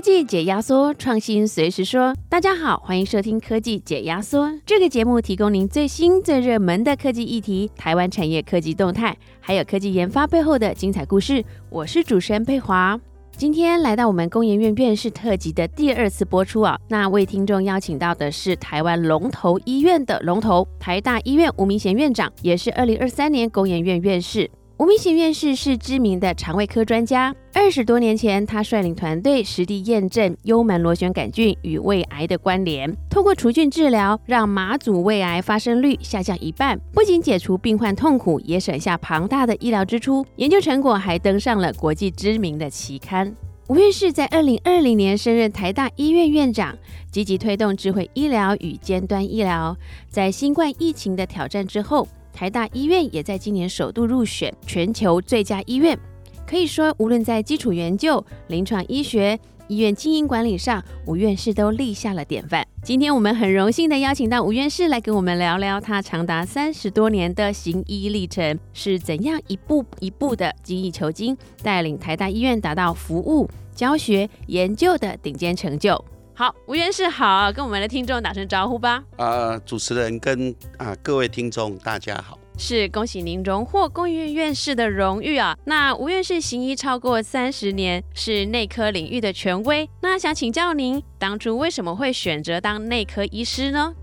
[0.00, 2.14] 科技解压缩，创新随时说。
[2.26, 11.44] 大家好，欢迎收听科技解压缩这个节目，提供您最新最热门的科技议题、台湾产业科技动态，还有科技研发背后的精彩故事。
[11.68, 12.98] 我是主持人佩华。
[13.36, 24.50] 今天来到我们工研院院士特辑的第二次播出啊，那为听众邀请到的是台湾龙头医院的龙头台大医院吴明贤院长，也是二零二三年工研院院士。
[24.80, 27.36] 吴明贤院士是知名的肠胃科专家。
[27.52, 36.80] 二十多年前，他率领团队实地验证幽门螺旋杆菌与胃癌的关联，通过除菌治疗，让马祖胃癌发生率下降一半。
[36.94, 40.24] 不仅解除病患痛苦，也省下庞大的医疗支出。
[40.36, 43.30] 研究成果还登上了国际知名的期刊。
[43.68, 46.74] 吴院士在二零二零年升任台大医院院长，
[47.12, 49.76] 积极推动智慧医疗与尖端医疗。
[50.08, 55.98] 在新冠疫情的挑战之后，台大医院也在今年首度入选全球最佳医院，
[56.46, 62.66] 可以说，无论在基础研究、临床医学、医院经营管理上，吴院士都立下了典范。
[62.82, 76.02] 今天我们很荣幸的邀请到吴院士来跟我们聊聊他长达三十多年的行医历程，是怎样一步一步的精益求精，带领台大医院达到服务、教学、研究的顶尖成就。
[76.40, 79.04] 好，吴院士好，跟我们的听众打声招呼吧。
[79.18, 82.38] 啊，主持人跟啊各位听众大家好。
[82.56, 85.54] 是，恭喜您荣获工研院院士的荣誉啊。
[85.66, 89.86] 那吴院士行医超过三十年，是内科领域的权威。
[90.00, 93.94] 那想请教您，当初为什么会选择当内科医师呢？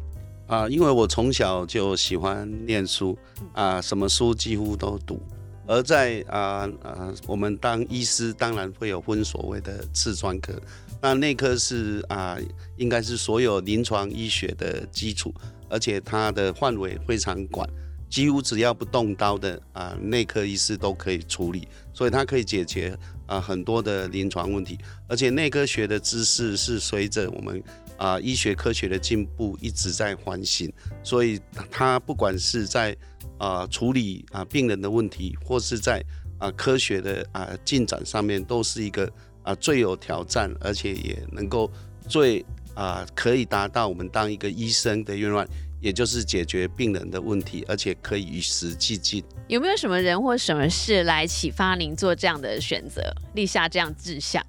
[0.45, 3.17] 啊，因为我从小就喜欢念书，
[3.53, 5.19] 啊，什么书几乎都读。
[5.65, 10.53] 而在啊啊，我们当医师当然会有分所谓的次专科。
[10.99, 12.37] 那内科是啊，
[12.75, 15.33] 应该是所有临床医学的基础，
[15.69, 17.67] 而且它的范围非常广，
[18.09, 24.77] 几乎只要不动刀的啊，内科医师都可以处理，所以它可以解决啊很多的临床问题。
[25.07, 27.63] 而且内科学的知识是随着我们
[27.97, 32.97] 啊医学科学的进步一直在翻新，所以它不管是在
[33.37, 36.03] 啊处理啊病人的问题，或是在
[36.39, 39.07] 啊科学的啊进展上面，都是一个。
[39.47, 41.71] 啊，最有挑战，而且也能够
[42.09, 45.47] 最啊，可以达到我们当一个医生的愿望，
[45.79, 49.23] 也就是解决病人的问题，而且可以与时俱进。
[49.47, 53.01] 有没有什么人或什么事来启发您做这样的选择，
[53.35, 54.45] 立下这样志向？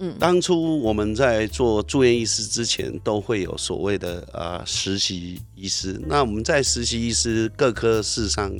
[0.00, 5.98] 嗯，当初我们在做住院医师之前，都会有所谓的呃实习医师。
[6.06, 8.52] 那我们在实习医师各科室上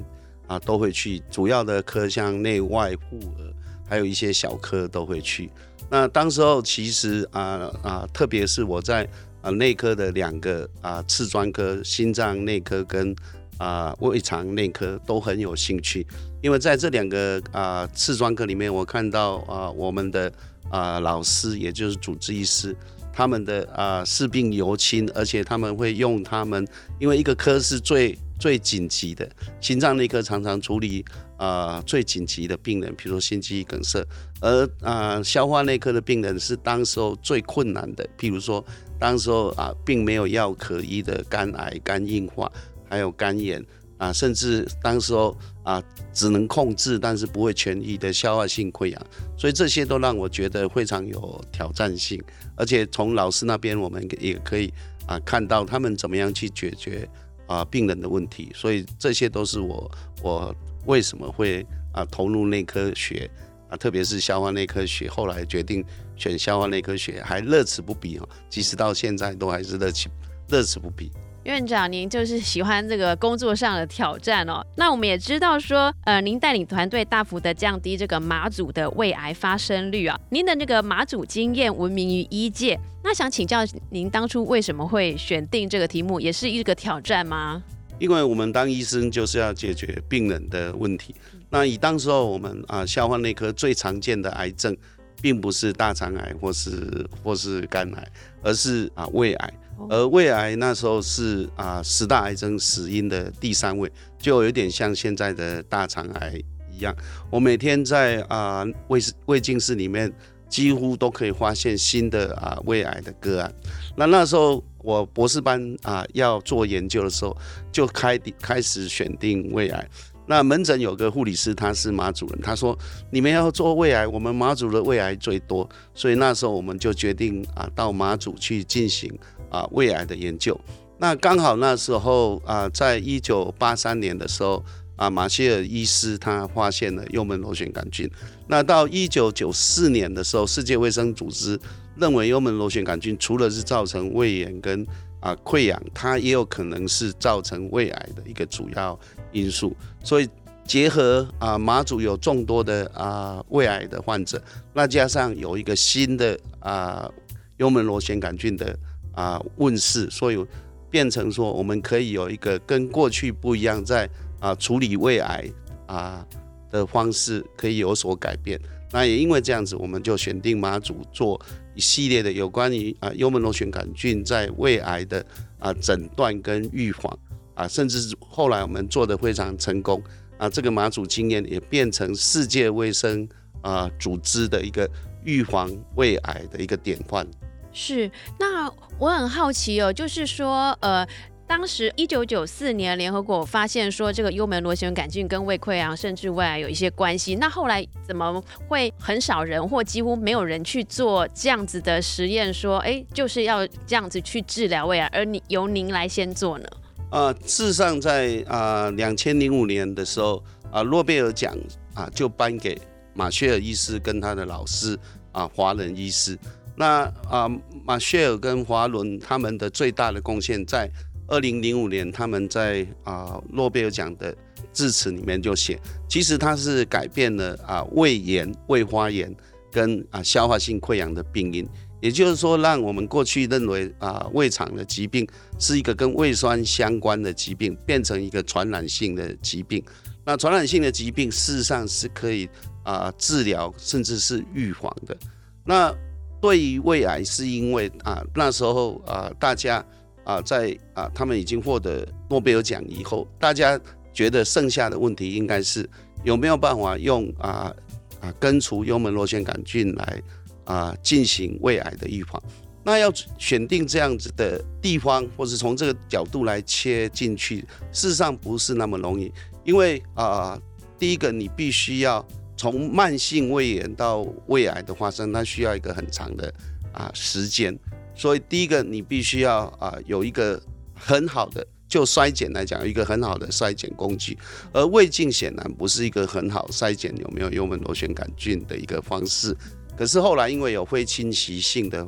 [0.47, 3.53] 啊，都会去主要的科，像内外妇儿，
[3.92, 5.50] 还有一些小科都会去。
[5.91, 9.06] 那当时候其实啊啊，特别是我在
[9.42, 13.14] 啊内科的两个啊次专科，心脏内科跟
[13.58, 16.06] 啊胃肠内科都很有兴趣，
[16.41, 20.32] 因为在这两个啊次专科里面，我看到啊我们的
[20.70, 22.74] 啊老师，也就是主治医师，
[23.12, 26.66] 他们的啊视病由亲，而且他们会用他们，
[26.98, 29.30] 因为一个科是最最紧急的，
[29.60, 31.04] 心脏内科常常处理。
[31.36, 34.06] 啊，最紧急的病人，比如说心肌梗塞，
[34.41, 38.64] 而啊，消化内科的病人是当时候最困难的，譬如说，
[39.00, 42.48] 当时候啊，并没有药可医的肝癌、肝硬化，
[42.88, 43.60] 还有肝炎
[43.98, 45.82] 啊，甚至当时候啊，
[46.12, 52.22] 只能控制，但是不会痊愈的消化性溃疡，所以这些都让我觉得非常有挑战性，
[52.54, 54.72] 而且从老师那边，我们也可以
[55.09, 57.09] 啊，看到他们怎么样去解决
[57.52, 59.90] 啊病人的问题，所以这些都是我
[60.22, 60.54] 我。
[60.84, 63.30] 为什么会啊投入内科学
[63.68, 65.84] 啊，特别是消化内科学，后来决定
[66.16, 70.08] 选消化内科学，还乐此不疲哦，即使到现在都还是乐此
[70.48, 71.12] 乐此不疲。
[71.44, 74.64] 院长，您就是喜欢这个工作上的挑战哦。
[74.76, 82.78] 那我们也知道说，呃，您带领团队大幅的降低这个马祖的胃癌发生率啊，您的那个马祖经验闻名于医界。
[83.03, 83.58] 那想请教
[83.91, 87.60] 您，当初为什么会选定这个题目，也是一个挑战吗？
[87.98, 91.15] 因为我们当医生就是要解决病人的问题。
[91.50, 94.77] 那以当时候我们啊消化内科最常见的癌症，
[95.22, 98.09] 并不是大肠癌或是或是肝癌，
[98.42, 99.54] 而是啊胃癌。
[99.89, 106.39] 而胃癌那时候是啊十大癌症死因的第三位，就有点像现在的大肠癌
[106.71, 106.95] 一样。
[107.30, 110.13] 我每天在啊胃胃镜室里面，
[110.48, 113.54] 几乎都可以发现新的啊胃癌的个案。
[113.97, 114.63] 那那时候。
[114.84, 117.36] 我博士班啊，要做研究的时候，
[117.71, 119.89] 就开开始选定胃癌。
[120.32, 122.74] 那门诊有个护理师，他是马主任，他说
[123.12, 129.12] ：“你们要做胃癌，我们马祖的胃癌最多。”所以那时候我们就决定啊，到马祖去进行
[129.50, 130.58] 啊胃癌的研究。
[130.96, 134.64] 那刚好那时候啊，在一九八三年的时候
[134.96, 138.10] 啊，马歇尔医师他发现了幽门螺旋杆菌。
[138.48, 141.60] 那到一九九四年的时候，世界卫生组织
[141.98, 144.86] 认为幽门螺旋杆菌除了是造成胃炎跟
[145.20, 148.98] 啊溃疡，它也有可能是造成胃癌的一个主要
[149.32, 149.76] 因素。
[150.04, 150.28] 所以
[150.64, 154.42] 结合啊马祖有众多的啊胃癌的患者，
[154.72, 157.10] 那加上有一个新的啊
[157.56, 158.78] 幽门螺旋杆菌的
[159.12, 160.46] 啊问世，所以
[160.88, 164.08] 变成说我们可以有一个跟过去不一样，在
[164.38, 165.50] 啊处理胃癌
[165.86, 166.24] 啊
[166.70, 168.60] 的方式可以有所改变。
[168.92, 171.40] 那也因为这样子，我们就选定马祖做
[171.74, 175.24] 一系列的有关于啊幽门螺旋杆菌在胃癌的
[175.58, 177.18] 啊诊断跟预防
[177.54, 180.03] 啊，甚至后来我们做的非常成功
[180.39, 183.28] 啊，这个马祖经验也变成世界卫生
[183.63, 184.89] 啊组织的一个
[185.25, 187.27] 预防胃癌的一个典范。
[187.72, 191.07] 是，那我很好奇哦，就是说呃。
[191.45, 197.34] 当时一九九四年，联合国发现说这个幽门螺旋杆菌跟胃溃疡甚至胃癌有一些关系。
[197.34, 202.54] 那后来怎么会很少人或几乎没有人去做这样子的实验？
[202.54, 206.66] 说，哎，就是要这样子去治疗胃癌，而你由您来先做呢？
[207.12, 211.54] 啊，事实上在啊两千零五年的时候啊，诺贝尔奖
[211.92, 212.76] 啊就颁给
[213.14, 214.98] 马歇尔医师跟他的老师
[215.30, 216.36] 啊华人医师。
[216.74, 217.47] 那啊
[217.84, 220.91] 马歇尔跟华伦他们的最大的贡献在。
[221.28, 224.36] 二零零五年，他们在啊诺贝尔奖的
[224.70, 229.34] 致辞里面就写，其实它是改变了啊胃炎、胃花炎
[229.70, 231.66] 跟啊消化性溃疡的病因，
[232.03, 235.27] 也就是说，让我们过去认为啊胃肠的疾病
[235.59, 239.83] 是一个跟胃酸相关的疾病，变成一个传染性的疾病。
[240.25, 242.47] 那传染性的疾病事实上是可以
[242.83, 245.16] 啊治疗，甚至是预防的。
[245.65, 245.95] 那
[246.41, 249.83] 对于胃癌，是因为啊那时候啊大家。
[250.25, 253.77] 啊，在啊，他们已经获得诺贝尔奖以后，大家
[254.13, 255.84] 觉得剩下的问题应该是
[256.23, 257.75] 有没有办法用啊
[258.21, 260.23] 啊根除幽门螺旋杆菌来
[260.64, 262.42] 啊进行胃癌的预防。
[262.85, 267.61] 那要选定这样子的地方，或是从这个角度来切进去，
[267.92, 269.32] 事实上不是那么容易，
[269.64, 270.61] 因为啊，
[270.99, 276.52] 第一个你必须要从慢性胃炎到胃癌的发生，它需要一个很长的
[276.92, 277.78] 啊时间。
[278.16, 280.61] 所以第一个，你必须要啊有一个
[280.92, 284.37] 很好的，就衰减来讲，一个很好的衰减工具。
[284.73, 289.56] 而胃镜显然不是一个很好衰减有没有幽门螺旋杆菌的一个方式。
[289.97, 292.06] 可是后来因为有非侵袭性的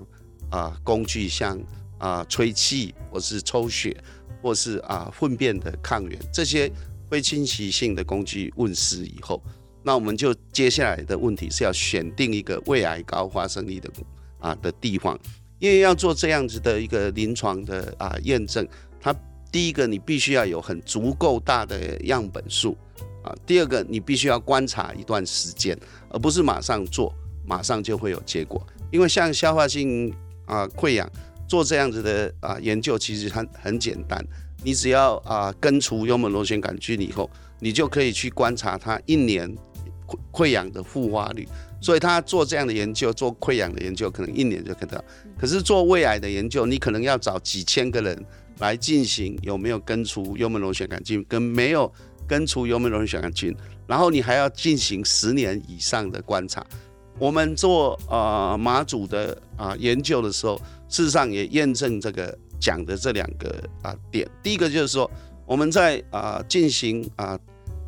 [0.50, 1.60] 啊工具，像
[1.98, 3.96] 啊吹气或是抽血
[4.42, 6.70] 或是啊粪便的抗原这些
[7.10, 9.42] 非侵袭性的工具问世以后，
[9.82, 13.90] 那我们就接下来的问题是要选定一个胃癌高发生率的
[14.38, 15.18] 啊的地方。
[15.60, 18.66] 因为要做这样子的一个临床的啊验证，
[19.00, 19.14] 它
[19.50, 22.76] 第一个你必须要有很足够大的样本数
[23.22, 25.78] 啊，第二个你必须要观察一段时间，
[26.10, 27.14] 而不是马上做，
[27.46, 28.64] 马上就会有结果。
[28.90, 30.14] 因为像消化性
[30.46, 31.10] 啊溃疡
[31.48, 34.24] 做这样子的啊研究，其实很很简单，
[34.62, 37.30] 你只要啊根除幽门螺旋杆菌以后，
[37.60, 39.52] 你就可以去观察它一年
[40.06, 41.48] 溃溃疡的复发率。
[41.80, 45.04] 所以他做这样的研究，做溃疡的研究，可能一年就看到。
[45.38, 48.24] 可是做胃癌的研究，你可能要找几千个人
[48.58, 51.92] 来进行有没有根除幽门螺旋杆菌，跟没有
[52.26, 53.54] 根除幽门螺旋杆菌，
[53.86, 56.64] 然后你还要进行十年以上的观察。
[57.18, 60.56] 我们做呃马祖的啊研究的时候，
[60.88, 64.28] 事实上也验证这个讲的这两个啊点。
[64.42, 65.10] 第一个就是说，
[65.46, 67.38] 我们在啊进行啊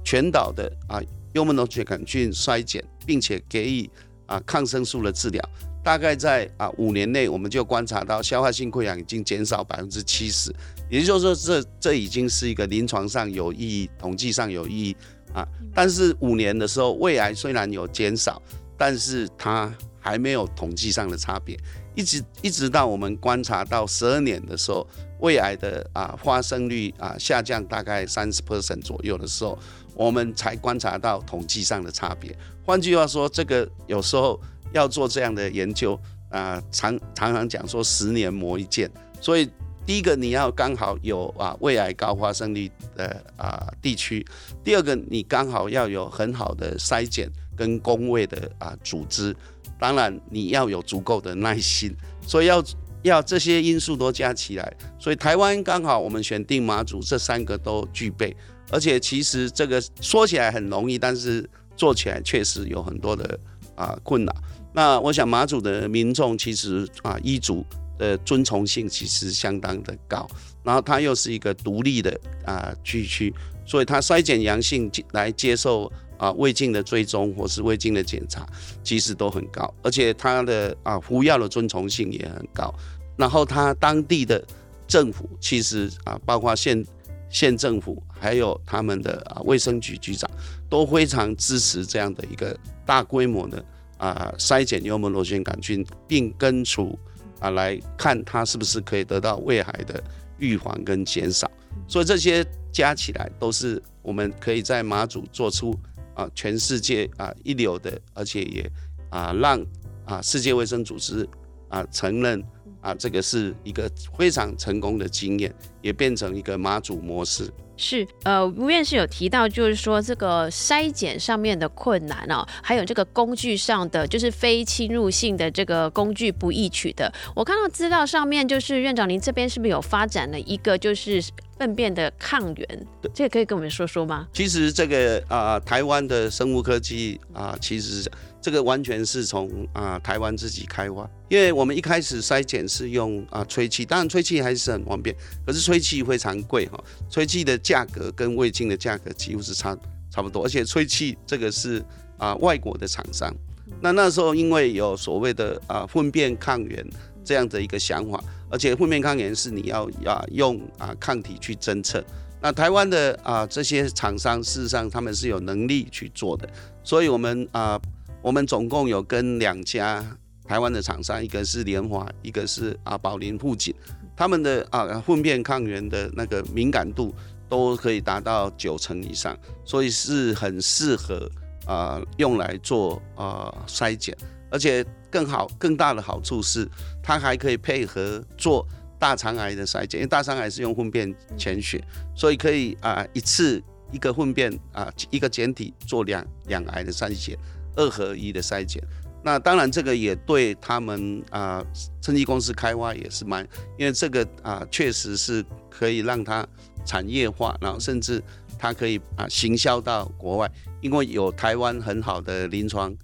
[0.05, 1.01] 全岛的啊。
[1.35, 3.91] 幽门螺旋杆菌衰减，并且给予
[4.25, 5.51] 啊抗生素的治疗，
[5.85, 10.51] 大概在啊五年内，我们就观察到消化性溃疡已经减少百分之七十，
[10.89, 14.97] 也就是说，这这已经是一个临床上有意义、统计上有意义
[15.35, 15.47] 啊。
[15.75, 18.41] 但是五年的时候，胃癌虽然有减少，
[18.77, 21.59] 但是它还没有统计上的差别，
[21.95, 24.87] 一直一直到我们观察到十二年的时候，
[25.21, 29.59] 胃癌的啊发生率啊下降大概三十 percent 左右的时候。
[29.99, 32.37] 我们才观察到统计上的差别。
[32.67, 34.39] 换句话说，这个有时候
[34.71, 38.91] 要做这样的研究啊，常常常讲说十年磨一剑。
[39.23, 39.49] 所以
[39.87, 44.23] 第一个你要刚好有啊胃癌高发生率的啊地区，
[44.63, 49.35] 第二个你刚好要有很好的筛检跟工位的啊组织，
[49.81, 51.93] 当然你要有足够的耐心。
[52.27, 52.63] 所以要
[53.03, 58.37] 要这些因素都加起来，所以台湾刚好我们选定马祖这三个都具备。
[58.71, 63.39] 而且其实这个说起来很容易，但是做起来确实有很多的
[63.77, 64.35] 啊困难。
[64.73, 67.65] 那我想马祖的民众其实啊医嘱
[67.97, 70.29] 的遵从性其实相当的高，
[70.65, 73.33] 然后它又是一个独立的啊区区，
[73.65, 78.47] 所以它筛检阳性来接受啊胃镜的追踪或是胃镜的检查，
[78.83, 82.75] 其实都很高，而且它的啊服药的遵从性也很高。
[83.17, 84.45] 然后它当地的
[84.87, 86.85] 政府其实啊，包括县
[87.31, 90.31] 县政府，还有他们的啊卫生局局长，
[90.69, 93.65] 都非常支持这样的一个大规模的
[93.99, 96.99] 啊筛检幽门螺旋杆菌，并根除
[97.41, 100.03] 啊来看它是不是可以得到胃癌的
[100.39, 101.51] 预防跟减少。
[101.89, 105.75] 所以这些加起来都是我们可以在马祖做出
[106.17, 108.69] 啊全世界啊一流的，而且也
[109.11, 109.65] 啊让
[110.05, 111.29] 啊世界卫生组织
[111.69, 112.43] 啊承认。
[112.83, 117.51] 啊，这个是一个非常成功的经验，也变成一个马祖模式。
[117.77, 127.13] 是，呃，吴院士有提到，就是说这个筛检上面的困难哦，还有这个工具上的，就是非侵入性的这个工具不易取得。
[127.35, 131.21] 我看到资料上面，就是院长您这边是不是有发展了一个就是
[131.59, 132.87] 粪便的抗原？
[133.15, 134.29] 这个可以跟我们说说吗？
[134.33, 138.11] 其实这个啊，台湾的生物科技啊，其实。
[138.39, 145.13] 这个完全是从啊台湾自己开发，因为我们一开始筛检是用啊吹气，当然吹气还是很方便，
[145.45, 146.79] 可是吹气非常贵哈，
[147.11, 149.77] 吹气的价格跟胃镜的价格几乎是差
[150.13, 151.85] 差不多，而且吹气这个是
[152.19, 153.35] 啊外国的厂商，
[153.81, 156.87] 那那时候因为有所谓的啊粪便抗原
[157.27, 162.03] 这样的一个想法，而且粪便抗原是你要啊用啊抗体去侦测，
[162.41, 166.49] 那台湾的啊这些厂商事实上他们是有能力去做的，
[166.83, 167.79] 所以我们啊。
[168.23, 170.05] 我们总共有跟两家
[170.49, 173.73] 台湾的厂商，一个是联华，一个是啊宝林富锦，
[174.17, 177.15] 他们的啊粪便抗原的那个敏感度
[177.49, 181.31] 都可以达到九成以上，所以是很适合
[181.67, 184.17] 啊用来做啊筛检，
[184.51, 186.69] 而且更好更大的好处是，
[187.03, 188.67] 它还可以配合做
[188.99, 191.83] 大肠癌的筛检，因为大肠癌是用粪便潜血，
[192.15, 197.39] 所以可以啊一次一个粪便啊一个检体做两两癌的筛检。
[197.79, 198.83] 二合一的筛检，
[199.23, 201.63] 那当然这个也对他们啊，
[202.01, 203.47] 生技公司开发也是蛮，
[203.77, 206.49] 因为这个啊确实是可以让它
[206.87, 208.19] 产业化，然后甚至
[208.59, 212.97] 它可以啊行销到国外，因为有台湾很好的临床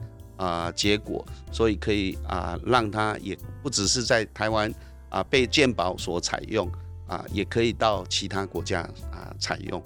[0.42, 4.72] 啊结果，所以可以啊让它也不只是在台湾
[5.08, 6.68] 啊被健保所采用
[7.06, 8.80] 啊，也可以到其他国家
[9.12, 9.80] 啊采用。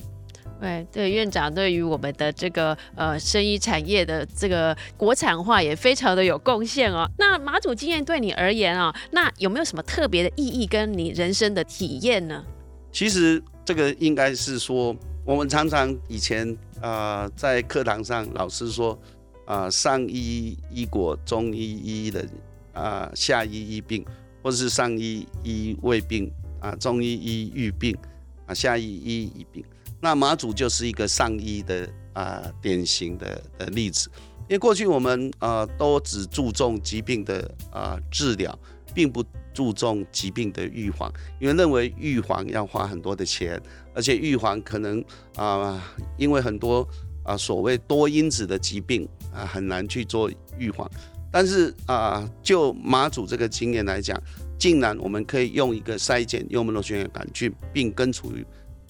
[0.58, 7.06] 对对，院长对于我们的这个呃生医产业的这个国产化也非常的有贡献哦。
[7.18, 12.42] 那马祖经验对你而言啊，那有没有什么特别的意义跟你人生的体验呢？
[12.90, 14.96] 其实这个应该是说，
[15.26, 18.98] 我们常常以前啊在课堂上老师说
[19.46, 22.28] 啊上医医果，中医医人
[22.72, 24.04] 啊下医医病，
[24.42, 27.96] 或者是上医医胃病啊，中医医愈病
[28.44, 29.64] 啊，下医医医病。
[29.98, 34.10] 那马祖就是一个上医的啊典型的的例子，
[34.42, 38.56] 因为过去我们啊都只注重疾病的啊治疗，
[38.94, 39.24] 并不
[39.54, 41.10] 注重疾病的预防，
[41.40, 43.60] 因为认为预防要花很多的钱，
[43.94, 45.02] 而且预防可能
[45.36, 45.82] 啊
[46.18, 46.86] 因为很多
[47.26, 50.90] 啊所谓多因子的疾病啊很难去做预防，
[51.30, 54.18] 但是啊就马祖这个经验来讲，
[54.58, 58.32] 竟然我们可以用一个筛检幽门螺旋杆菌，并根除。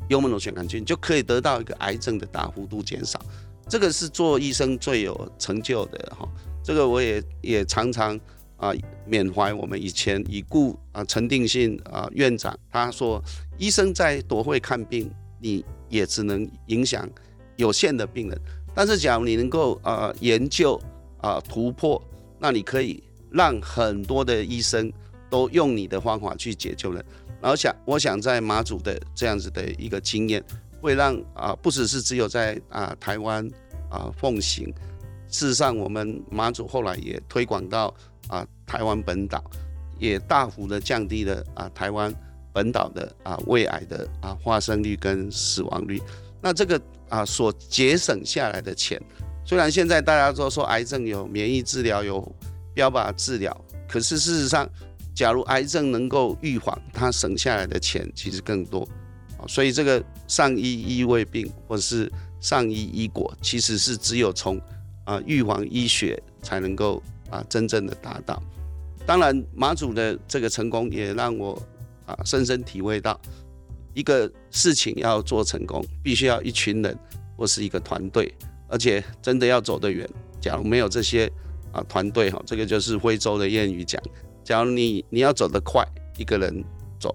[0.09, 3.21] 幽门螺旋杆菌就可以得到一个癌症的大幅度减少，
[3.69, 6.28] 这个是做医生最有成就的哈。
[6.62, 8.16] 这个我也也常常
[8.57, 8.73] 啊
[9.05, 13.21] 缅怀我们以前已故啊陈定信啊院长，他说
[13.59, 17.09] 医生在多会看病，你也只能影响
[17.56, 18.40] 有限的病人，
[18.75, 20.80] 但是假如你能够啊研究
[21.18, 22.00] 啊突破，
[22.38, 24.92] 那你可以让很多的医生
[25.28, 27.04] 都用你的方法去解救人。
[27.40, 30.42] 然后想，我想在马祖的这样子的一个经验，
[30.80, 33.48] 会让啊，不只是只有在啊台湾
[33.90, 34.66] 啊奉行，
[35.28, 37.94] 事实上我们马祖后来也推广到
[38.28, 39.42] 啊台湾本岛，
[39.98, 42.12] 也大幅的降低了啊台湾
[42.52, 46.00] 本岛的啊胃癌的啊发生率跟死亡率。
[46.40, 49.00] 那这个啊所节省下来的钱，
[49.44, 52.36] 虽然现在大家都说癌症有免疫治疗，有
[52.75, 53.56] 标靶治疗，
[53.88, 54.68] 可是事实上。
[55.14, 58.86] 假如癌症能够预防，它省下来的钱其实更多，
[59.48, 64.60] 所以这个上医医未病或者是上医医果，其实是只有从
[65.04, 68.42] 啊预防医学才能够啊真正的达到。
[69.06, 71.58] 当然，马祖的这个成功也让我
[72.04, 73.18] 啊深深体会到，
[73.96, 76.94] 一个事情要做成功，必须要一群人
[77.34, 78.30] 或是一个团队，
[78.68, 80.06] 而且真的要走得远。
[80.38, 81.26] 假如没有这些
[81.72, 83.98] 啊团队哈，这个就是徽州的谚语讲。
[84.44, 85.82] 假如你你要走得快，
[86.18, 86.62] 一个人
[87.00, 87.10] 走；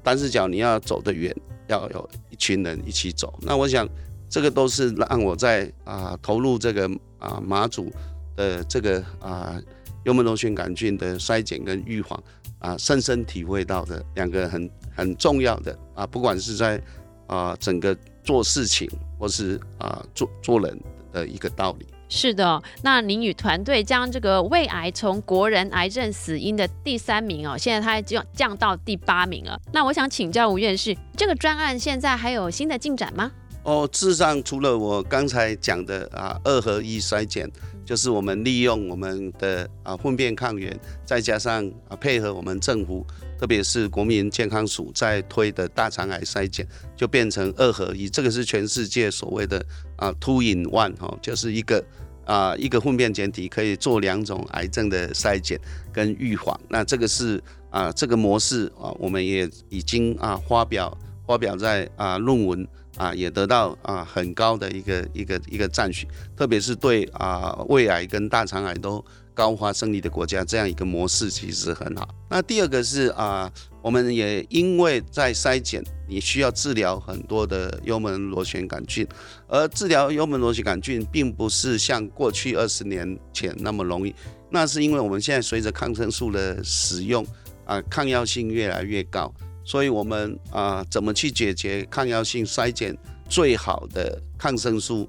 [0.00, 1.34] 但是假如你要走得远，
[1.66, 3.36] 要有一群人一起走。
[3.42, 3.88] 那我想，
[4.30, 7.92] 这个都是让我在啊投入这个啊马祖
[8.36, 9.60] 的这个啊
[10.04, 12.22] 幽门螺旋杆菌的衰减跟预防
[12.60, 16.80] 啊深深体会到的两个很很重要的啊，不管是在
[17.26, 20.76] 啊整个做事情或是啊做做人
[21.12, 21.86] 的一个道理。
[22.08, 29.60] 是的，那您与团队将这个胃癌从国人癌症死因的第三名哦，现在它降降到第八名了。
[29.72, 33.32] 那我想请教吴院士，这个专案现在还有新的进展吗？
[33.64, 37.50] 哦，事实上，除了我刚才讲的啊，二合一筛减，
[37.86, 43.06] 就是我们利用我们的啊粪便抗原，再加上啊配合我们政府，
[43.38, 46.66] 特别是国民健康署在推的大肠癌筛检，
[46.96, 48.08] 就变成二合一。
[48.08, 49.64] 这个是全世界所谓的
[49.94, 51.82] 啊 two in one 哈，就是一个
[52.24, 55.56] 啊一个粪便检体可以做两种癌症的筛检
[55.92, 56.60] 跟预防。
[56.68, 57.40] 那这个是
[57.70, 62.66] 啊这个模式啊，我们也已经啊发表发表在啊论文。
[62.96, 72.08] 啊，也得到啊很高的一个一个一个赞许，特别是对啊胃癌跟大肠癌都高发生率的国家，这样一个模式其实很好。
[72.30, 79.06] 那第二个是啊，我们也因为在筛检，你需要治疗很多的幽门螺旋杆菌，
[79.46, 84.14] 而治疗幽门螺旋杆菌并不是像过去二十年前那么容易，
[84.50, 87.24] 那是因为我们现在随着抗生素的使用
[87.66, 89.30] 啊，抗药性越来越高。
[89.66, 92.96] 所以，我们啊，怎么去解决抗药性衰减
[93.28, 95.08] 最好的抗生素？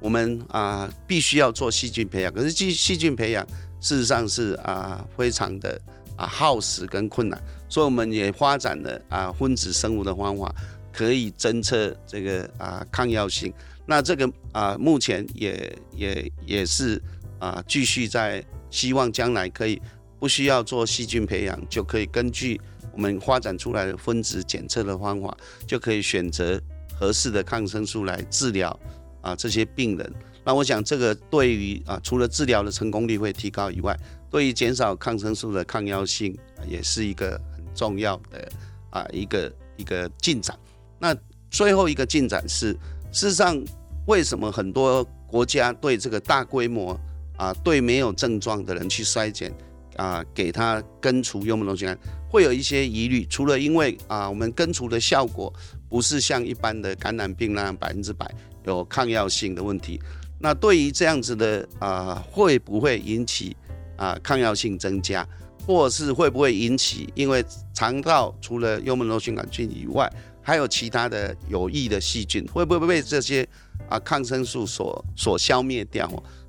[0.00, 2.32] 我们啊，必须要做细菌培养。
[2.32, 3.46] 可是，细细菌培养
[3.82, 5.78] 事实上是啊，非常的
[6.16, 7.38] 啊耗时跟困难。
[7.68, 10.54] 所以，我们也发展了啊分子生物的方法，
[10.90, 13.52] 可以侦测这个啊抗药性。
[13.84, 16.98] 那这个啊，目前也也也是
[17.38, 19.78] 啊，继续在希望将来可以
[20.18, 22.58] 不需要做细菌培养，就可以根据。
[22.98, 25.34] 我们发展出来的分子检测的方法，
[25.68, 26.60] 就可以选择
[26.98, 28.76] 合适的抗生素来治疗
[29.20, 30.12] 啊这些病人。
[30.44, 33.96] 那我想这个对于啊除了治疗的成功率会提高以外，
[34.28, 38.48] 对于减少抗生素的抗药性也是一个很重要的
[38.90, 40.58] 啊一个一个进展。
[40.98, 41.16] 那
[41.52, 42.72] 最后一个进展是，
[43.12, 43.62] 事实上
[44.08, 46.98] 为什么很多国家对这个大规模
[47.36, 49.54] 啊对没有症状的人去衰减
[49.94, 51.98] 啊给他根除幽门螺旋杆？
[52.28, 55.52] 会有一些疑虑，除了因为啊，我们根除的效果
[55.88, 58.30] 不是像一般的感染病那样百分之百
[58.66, 60.00] 有抗药性的问题，
[60.38, 63.56] 那对于这样子的啊，会不会引起
[63.96, 65.26] 啊抗药性增加，
[65.66, 70.10] 或是会不会引起因为肠道除了幽门螺旋杆菌以外，
[70.42, 73.48] 还有其他的有益的细菌，会不会被这些
[73.88, 76.06] 啊抗生素所所消灭掉？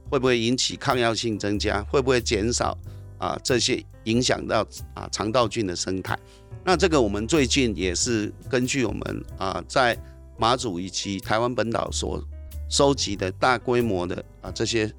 [0.09, 1.81] 会不会引起抗药性增加？
[1.83, 2.77] 会不会减少？
[3.17, 6.17] 啊，这些影响到啊肠道菌的生态。
[6.65, 9.97] 那这个我们最近也是根据我们啊在
[10.37, 12.21] 马祖以及台湾本岛所
[12.69, 14.91] 收集的大规模的啊这些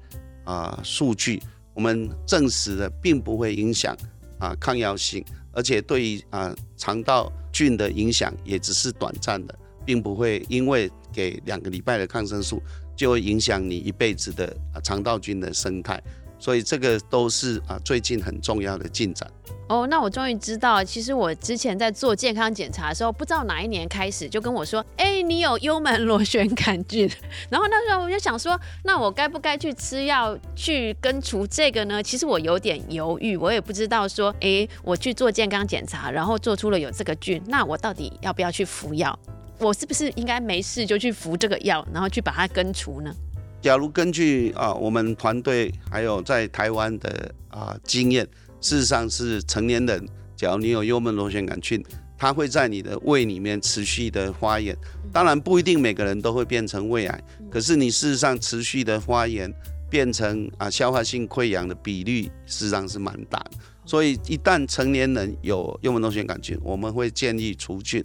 [0.43, 1.41] 啊数据，
[1.73, 3.95] 我们证实的并不会影响
[4.39, 12.61] 啊抗药性，而且对于啊肠道菌的影响也只是短暂的，并不会因为给两个礼拜的抗生素
[12.95, 16.01] 就会影响你一辈子的啊肠道菌的生态。
[16.41, 19.29] 所以这个都是啊最近很重要的进展
[19.69, 19.85] 哦。
[19.85, 27.07] 那我终于知道，其实我之前在做健康检查的时候，不知道哪一年开始就跟我说，哎，你有幽门螺旋杆菌。
[27.49, 32.01] 然后那时候我就想说，那我该不该去吃药去根除这个呢？
[32.01, 39.17] 其实我有点犹豫，我也不知道说，哎，我去做健康检查，然后做出了有这个菌，那我到底要不要去服药？
[39.59, 43.13] 我是不是应该没事就去服这个药，然后去把它根除呢？
[43.61, 48.27] 假如根据啊我们团队还有在台湾的啊经验，
[48.59, 50.03] 事实上是成年人，
[50.35, 51.83] 假如你有幽门螺旋杆菌，
[52.17, 54.75] 它会在你的胃里面持续的发炎。
[55.13, 59.53] 当然不一定每个人都会变成胃癌，可是你事实上持续的发炎
[59.89, 63.51] 变成啊消化性溃疡的比率事实上是蛮大的。
[63.85, 68.03] 所以一旦成年人有幽门螺旋杆菌，我们会建议除菌。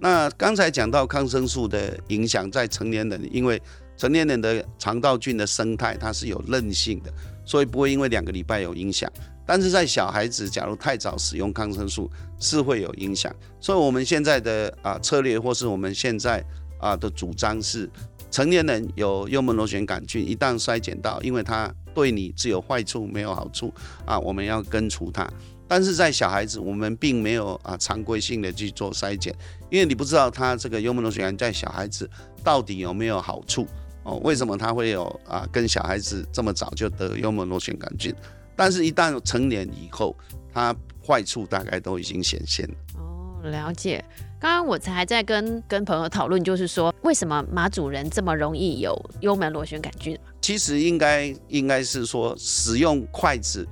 [0.00, 3.60] 那刚才讲到抗生素的影响在成年人，因为
[3.96, 7.12] 成年人的肠道菌的生态它是有韧性的，
[7.44, 9.10] 所以不会因为两个礼拜有影响。
[9.46, 13.34] 但是在小孩子，假如太早使用抗生素是会有影响。
[13.60, 16.44] 所以我们现在的啊策略，或是我们现在
[16.80, 17.88] 啊的主张是，
[18.28, 23.72] 成年人有幽门螺旋杆菌，一旦衰减到，因为它对你只有坏处没有好处
[24.04, 25.30] 啊，我们要根除它。
[25.68, 29.32] 但是在小孩子，我们并没有啊常规性的去做筛检，
[29.70, 32.08] 因为你不知道他这个幽门螺旋杆在小孩子
[32.42, 33.66] 到底有没有好处。
[34.06, 35.44] 哦，为什么他会有啊？
[35.50, 38.14] 跟小孩子这么早就得幽门螺旋杆菌，
[38.54, 40.16] 但是，一旦成年以后，
[40.54, 42.74] 它坏处大概都已经显现了。
[43.00, 44.04] 哦，了解。
[44.38, 50.16] 刚刚我才在跟跟朋友讨论，就是说为什么马主人这么容易有幽门螺旋杆菌？
[50.40, 53.66] 其实应该应该是说使用筷子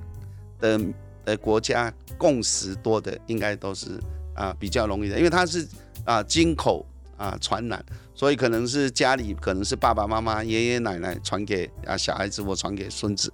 [0.59, 0.81] 的
[1.23, 3.97] 的国家共识多的，应该都是
[4.33, 5.65] 啊比较容易的，因为它是
[6.03, 6.85] 啊经口
[7.17, 13.31] 啊传染，所以可能是家里可能是爸爸妈妈、爷爷奶奶传给啊小孩子或传给孙子。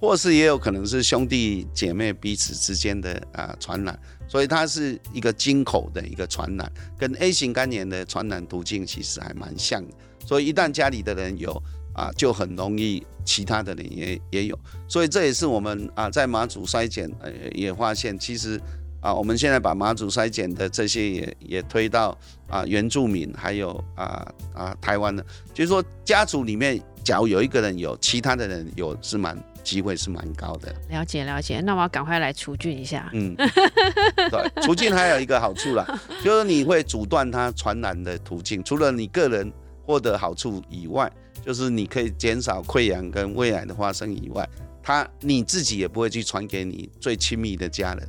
[0.00, 9.94] 或是也有可能是兄弟姐妹彼此之间的啊传染，所以它是一个经口的一个传染，跟 A 型肝炎的传染途径其实还蛮像的。
[10.26, 11.62] 所以一旦家里的人有
[11.94, 14.58] 啊，就很容易其他的人也也有。
[14.88, 18.60] 所以这也是我们啊在马祖筛检呃也发现，其实
[19.04, 22.16] 啊我们现在把马祖筛检的这些也也推到
[22.48, 29.38] 啊原住民还有啊啊台湾的，就是说家族里面假如有一个人有，其他的人有是蛮。
[29.64, 33.08] 机会是蛮高的，了解了解，那我要赶快来除菌一下。
[33.14, 33.34] 嗯，
[34.30, 35.86] 对，除菌还有一个好处啦，
[36.22, 38.62] 就是你会阻断它传染的途径。
[38.62, 39.50] 除了你个人
[39.82, 41.10] 获得好处以外，
[41.42, 44.46] 就是你可以减少溃疡跟胃癌的发生以外，
[44.82, 48.06] 它你自己也不会去传给你最亲密的家人。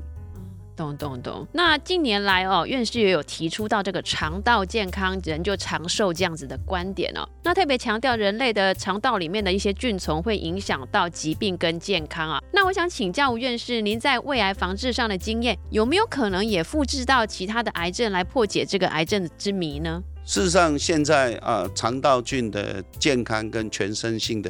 [0.75, 1.47] 懂懂懂。
[1.53, 7.27] 那近年来哦，院士也有提出到这个肠道健康，人就长寿这样子的观点哦。
[7.43, 12.41] 那特别强调人类的肠道里面的一些菌丛会影响到疾病跟健康啊。
[12.51, 20.03] 那我想请教吴院士，您在胃癌防治上的经验，有没有可能也复制到其他的癌症来破解这个癌症之谜呢？
[20.25, 24.49] 事实上，现在啊，肠道菌的健康跟全身性的。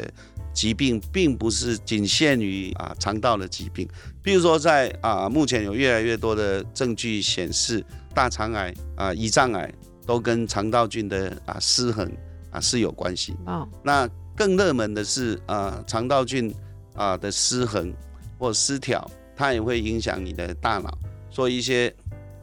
[0.56, 3.86] 疾病并不是仅限于啊肠道的疾病，
[4.24, 9.72] 比如说在啊目前有越来越多的证据显示，大肠癌啊胰脏癌
[10.08, 12.10] 都跟肠道菌的啊失衡
[12.52, 13.36] 啊是有关系。
[13.46, 16.52] 哦，那更热门的是啊肠道菌
[16.96, 17.94] 啊的失衡
[18.40, 20.98] 或失调，它也会影响你的大脑，
[21.30, 21.94] 所以一些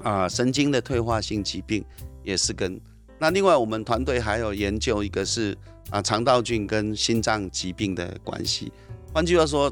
[0.03, 1.83] 啊神经的退化性疾病
[2.23, 2.79] 也是跟。
[3.19, 5.57] 那另外我们团队还有研究一个是。
[5.93, 8.73] 啊，肠道菌跟心脏疾病的关系，
[9.13, 9.71] 换句话说，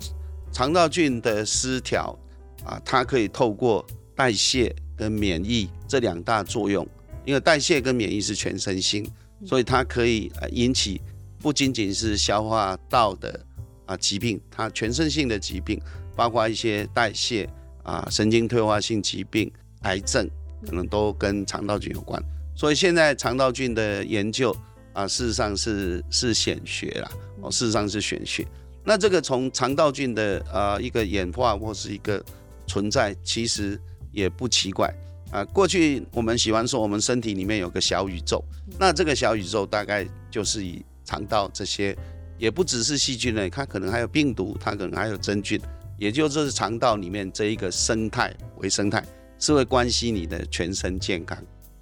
[0.52, 2.14] 肠道菌的失调
[2.62, 3.82] 啊，它可以透过
[4.14, 6.86] 代谢跟免疫这两大作用，
[7.24, 9.10] 因为代谢跟免疫是全身性，
[9.46, 11.00] 所以它可以呃引起
[11.38, 13.40] 不仅仅是消化道的
[13.86, 15.80] 啊疾病，它全身性的疾病，
[16.14, 17.48] 包括一些代谢
[17.82, 19.50] 啊神经退化性疾病、
[19.84, 20.28] 癌症，
[20.66, 22.22] 可能都跟肠道菌有关。
[22.54, 24.54] 所以现在肠道菌的研究。
[24.92, 28.46] 啊，事实上是是显学啦，哦，事实上是显学。
[28.84, 32.24] 那这个从肠道菌的呃一个演化或是一个
[32.66, 33.78] 存在，其实
[34.10, 34.92] 也不奇怪
[35.30, 35.44] 啊。
[35.44, 38.42] 过去我们喜欢说我们身体里面有个小宇宙，
[38.78, 41.96] 那这个小宇宙大概就是以肠道这些，
[42.38, 45.60] 也不只是细菌类，它可能还有病毒，它可能还有真菌，
[45.98, 49.04] 也就是肠道里面这一个生态微生态，
[49.38, 51.36] 是会关系你的全身健康。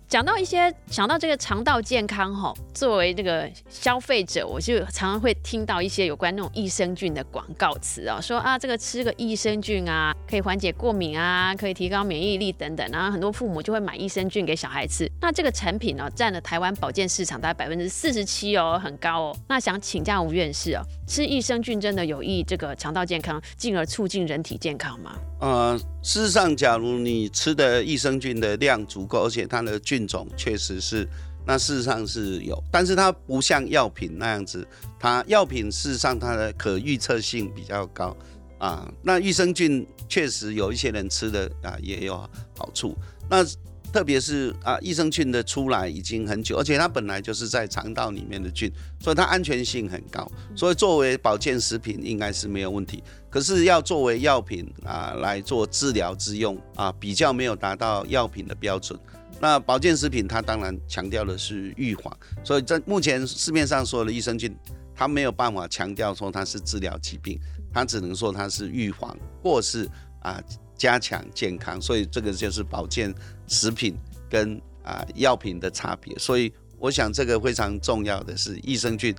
[0.08, 15.06] 讲到一些想到这个肠道健康哈，作为这个消费者，我就常常会听到一些有关那种益生菌的广告词啊，说啊这个吃个益生菌啊，可以缓解过敏啊，可以提高免疫力等等，然后很多父母就会买益生菌给小孩吃。
[15.20, 19.36] 那这个产品呢，占了台湾保健市场大概百分之四十七哦，很高哦。
[19.46, 25.18] 那想请教吴院士哦，吃益生菌真的有益这个肠道健康，进而促进人体健康吗？
[25.40, 31.08] 呃，事实上，假如你吃的益生菌的量足够，而且它的菌种确实是，
[31.46, 34.66] 那事实上是有，但是它不像药品那样子，
[35.00, 38.14] 它药品事实上它的可预测性比较高
[38.58, 38.86] 啊。
[39.02, 42.18] 那益生菌确实有一些人吃的啊也有
[42.54, 42.94] 好处，
[43.30, 43.42] 那。
[43.90, 48.70] 特别是啊，益生菌的出来已经很久，而且它本来就是在肠道里面的菌，
[49.00, 53.02] 所以它安全性很高，所以作为保健食品应该是没有问题。
[53.30, 58.98] 可是要作为药品啊来做治疗之用啊，比较没有达到药品的标准。
[59.40, 64.54] 那保健食品它当然强调的是预防，所以在目前市面上所有的益生菌，
[64.94, 67.40] 它没有办法强调说它是治疗疾病，
[67.72, 69.88] 它只能说它是预防或是
[70.20, 70.42] 啊。
[70.78, 73.12] 加强健康，所以这个就是保健
[73.48, 73.94] 食品
[74.30, 76.16] 跟啊药品的差别。
[76.16, 79.14] 所以我想这个非常重要的是，益生菌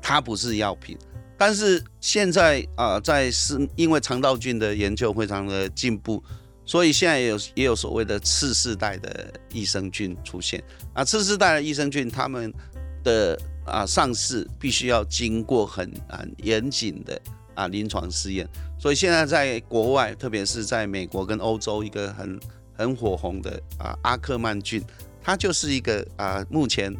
[0.00, 0.96] 它不是药品，
[1.36, 6.22] 但是现在啊在是因为肠道菌的研究非常的进步，
[6.64, 10.62] 所以现在也有也有所谓的次世代的益生菌出现。
[10.94, 12.54] 啊，次世代的益生菌，他们
[13.02, 17.20] 的啊上市必须要经过很很严谨的。
[17.56, 18.48] 啊，临床试验，
[18.80, 22.40] 所以现在在国外，特别是在美国跟欧洲，一个很
[22.72, 24.82] 很火红的啊，阿克曼菌，
[25.22, 26.90] 它就是一个啊，目前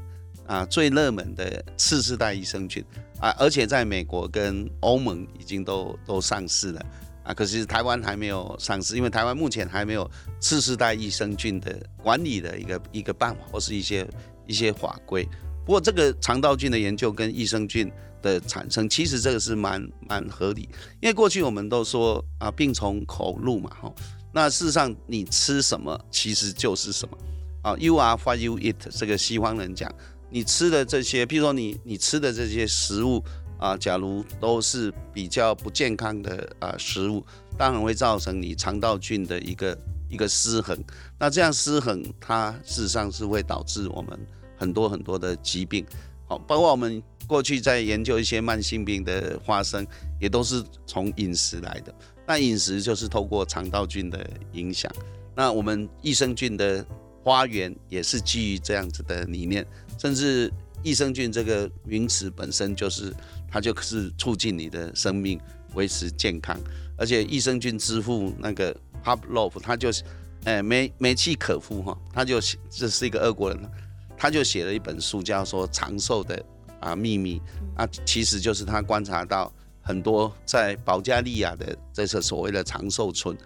[0.46, 2.84] 啊最热门的次世代益生菌
[3.18, 6.84] 啊，而且在美国跟欧盟已经都都上市了
[7.22, 14.06] 啊，可是台湾还没有上市，因为台湾目前还没有次世代益生菌的管理的一个一个办法或是一些
[14.46, 15.26] 一些法规。
[15.64, 17.90] 不过这个肠道菌的研究跟益生菌
[18.22, 20.68] 的产生，其实这个是蛮蛮合理，
[21.00, 23.92] 因为过去我们都说啊，病从口入嘛，哈，
[24.32, 27.18] 那事实上你吃什么其实就是什么
[27.62, 29.92] 啊，You are what you eat，这个西方人讲，
[30.30, 33.22] 你吃的这些，譬如说你你吃的这些食物。
[33.60, 37.22] 啊，假如都是比较不健康的啊食物，
[37.58, 39.78] 当然会造成你肠道菌的一个
[40.08, 40.74] 一个失衡。
[41.18, 44.18] 那这样失衡，它事实上是会导致我们
[44.56, 45.84] 很多很多的疾病。
[46.26, 49.86] 好，包括我们过去在研究一些慢性病的发生，
[50.20, 51.94] 也都是从饮食来的。
[52.26, 54.90] 那饮食就是透过肠道菌的影响。
[55.36, 56.84] 那我们益生菌的
[57.22, 59.64] 花园也是基于这样子的理念，
[59.96, 63.14] 甚至益生菌这个名词本身就是。
[63.52, 65.36] 它就是促进你的生命，
[65.74, 66.56] 维持健康。
[66.96, 70.04] 而且益生菌之父那个 Pavlov，他就是，
[70.44, 72.40] 哎，梅梅契可夫哈，他就
[72.70, 73.58] 这是一个俄国人，
[74.16, 76.40] 他就写了一本书，叫做《长寿的
[76.80, 77.38] 啊秘密》
[77.76, 83.36] 啊，其实就是他观察到很多在保加利亚的这些所谓的长寿村，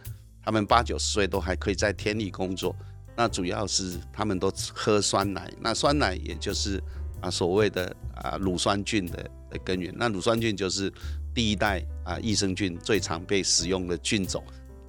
[0.42, 2.74] 他们八九十岁都还可以在田里工作，
[3.16, 6.82] 那主要是他们都喝酸奶，那酸奶也就是
[7.20, 9.30] 啊所谓的啊乳酸菌的。
[9.64, 10.92] 根源，那乳酸菌就是
[11.32, 14.42] 第一代啊益生菌最常被使用的菌种，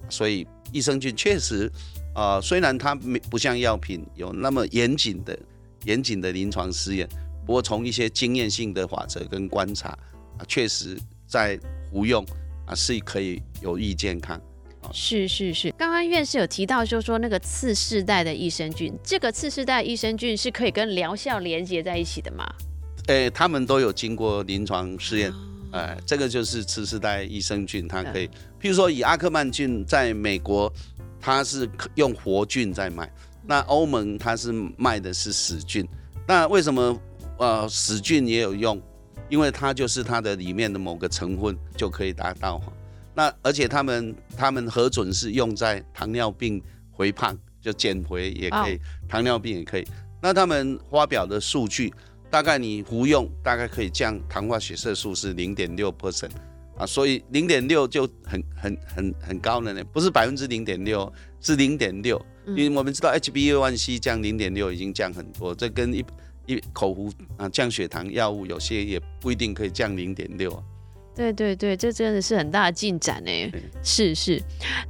[0.08, 1.70] 所以益生菌确实
[2.12, 5.38] 啊，虽然它没不像药品有那么严谨的
[5.84, 7.08] 严谨的临床试验，
[7.46, 9.90] 不过从一些经验性的法则跟观察
[10.38, 11.58] 啊，确实在
[11.90, 12.26] 服用
[12.66, 14.38] 啊是可以有益健康。
[14.92, 22.46] 是是是，刚刚院士有提到，就说那个次世代的益生菌，这个次世代益生菌是可以跟疗效连接在一起的吗？
[23.08, 25.32] 诶，他们都有经过临床试验，
[25.72, 28.28] 哎，这个就是次世代益生菌，它可以，
[28.60, 30.72] 譬如说以阿克曼菌在美国，
[31.20, 33.10] 它是用活菌在卖，
[33.44, 35.84] 那欧盟它是卖的是死菌，
[36.28, 36.96] 那为什么
[37.38, 38.80] 呃死菌也有用？
[39.28, 42.62] 因为它就是它的里面的某个成分就可以达到，
[43.14, 46.62] 那而且他们他们核准是用在糖尿病
[46.96, 49.86] 肥胖，就减肥也可以，糖尿病也可以，
[50.22, 51.92] 那他们发表的数据。
[52.28, 56.32] 大概你服用大概可以降糖化血色素是零点六 percent
[56.76, 62.20] 啊，所以零点六就很很很很高了呢，不是百分之零点六，是零点六。
[62.48, 66.04] 因为我们知道 HbA1c 降零点六已经降很多，这跟一
[66.46, 70.62] 一口服啊降血糖药物有些也不一定可以降零点六。
[71.14, 73.30] 对对对，这真的是很大的进展呢。
[73.82, 74.38] 是是，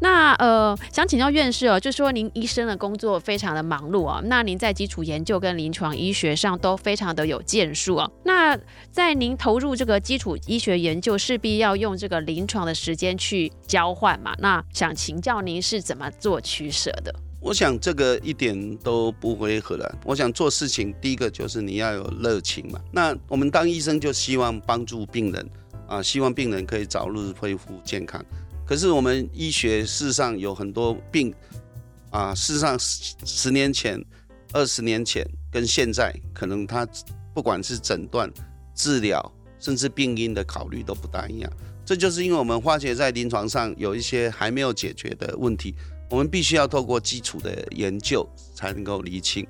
[0.00, 8.10] 那呃，想请教院士哦，就说您医生的工作非常的忙碌啊，那您在基础研究跟临床医学上都非常的有建树啊。
[8.24, 8.58] 那
[8.90, 14.34] 在您投入这个基础医学研究，势必要用这个临床的时间去交换嘛？
[14.40, 17.14] 那想请教您是怎么做取舍的？
[17.40, 19.98] 我想这个一点都不违和了。
[20.04, 22.80] 我想做事情，第一个就是你要有热情嘛。
[22.90, 25.48] 那我们当医生就希望帮助病人。
[25.88, 28.20] 啊，希望病人可以早日恢复健康。
[28.66, 31.32] 可是我们医学事实上有很多病，
[32.10, 34.04] 啊，事实上十十年前、
[34.52, 36.84] 二十年前跟现在，可能他
[37.32, 38.28] 不管是诊断、
[38.74, 41.48] 治疗，甚至病因的考虑都不大一样。
[41.84, 45.72] 这就是因为我们化学在临床上有一些还没有解决的问题，
[46.08, 49.46] 我们必须要透过基础的研究才能够厘清。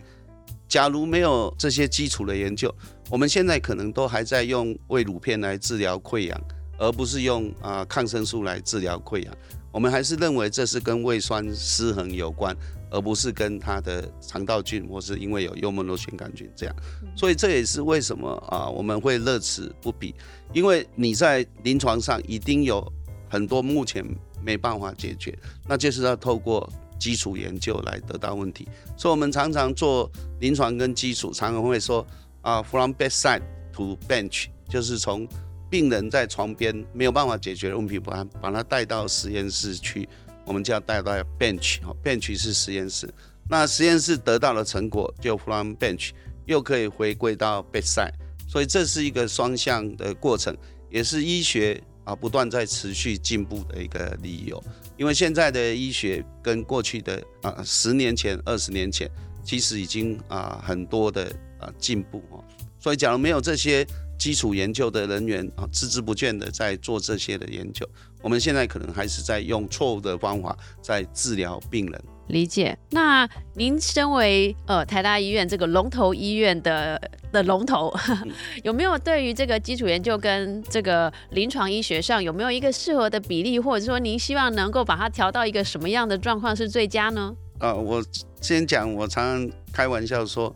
[0.69, 2.75] 假如没有这些基础的研究，
[3.09, 6.41] 我们现在可能都还在用胃乳片来治疗溃疡，
[6.79, 9.33] 而不是用啊抗生素来治疗溃疡。
[9.71, 12.57] 我们还是认为这是跟胃酸失衡有关，
[12.91, 16.75] 而不是跟它的肠道菌或是因为有幽门螺旋杆菌这样。
[17.15, 20.15] 所以这也是为什么啊我们会乐此不疲，
[20.55, 22.85] 因为你在临床上一定有
[23.29, 24.03] 很多目前
[24.47, 25.37] 没办法解决，
[25.69, 26.73] 那就是要透过。
[26.99, 32.05] 基础研究来得到问题，所以我们常常做临床跟基础，常常会说
[32.41, 35.29] 啊，from bedside to bench，就是从
[35.69, 40.09] 病人在床边没有办法解决的问题，把把他带到实验室去，
[40.47, 43.13] 我们就要带到 bench，bench 是实验室，
[43.47, 46.13] 那实验室得到的成果就 from bench
[46.47, 48.15] 又可以回归到 bedside，
[48.49, 50.57] 所以这是一个双向的过程，
[50.89, 51.79] 也是医学。
[52.07, 54.63] 啊，不断在持续进步的一个理由，
[54.97, 59.11] 因为现在的医学跟过去的啊十年前、二十年前，
[59.45, 61.25] 其实已经啊很多的
[61.59, 62.43] 啊进步哦。
[62.79, 63.85] 所以，假如没有这些
[64.17, 67.85] 基础研究的人员啊，孜孜不倦的在做这些的研究，
[68.23, 72.77] 我们现在可能还是在用错误的方法在治疗病人理解。
[72.91, 77.01] 那您身为呃台大医院这个龙头医院的
[77.33, 77.93] 的龙头，
[78.65, 87.35] 有没有对于这个基础研究跟这个临床医学上有没有一个适合的比例，或者说您希望能够把它调到一个什么样的状况是最佳呢？
[87.59, 88.05] 啊，我
[88.41, 90.55] 先讲，我常常开玩笑说，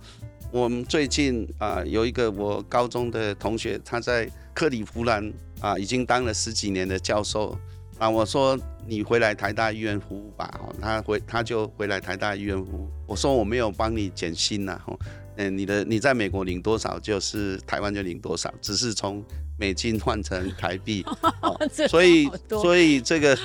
[0.52, 7.56] 我们最近啊有一个我高中的同学，他在克里夫兰啊已经当了十几年的教授。
[8.00, 12.88] 啊，我说你回来台大医院服务吧，哦，他回他就回来台大医院服务。
[13.06, 14.98] 我说我没有帮你减薪呐，哦，
[15.36, 19.22] 嗯，你的你在美国领多少，就是台湾就领多少，只是从
[19.58, 21.04] 美金换成台币，
[21.90, 23.36] 所以所以这个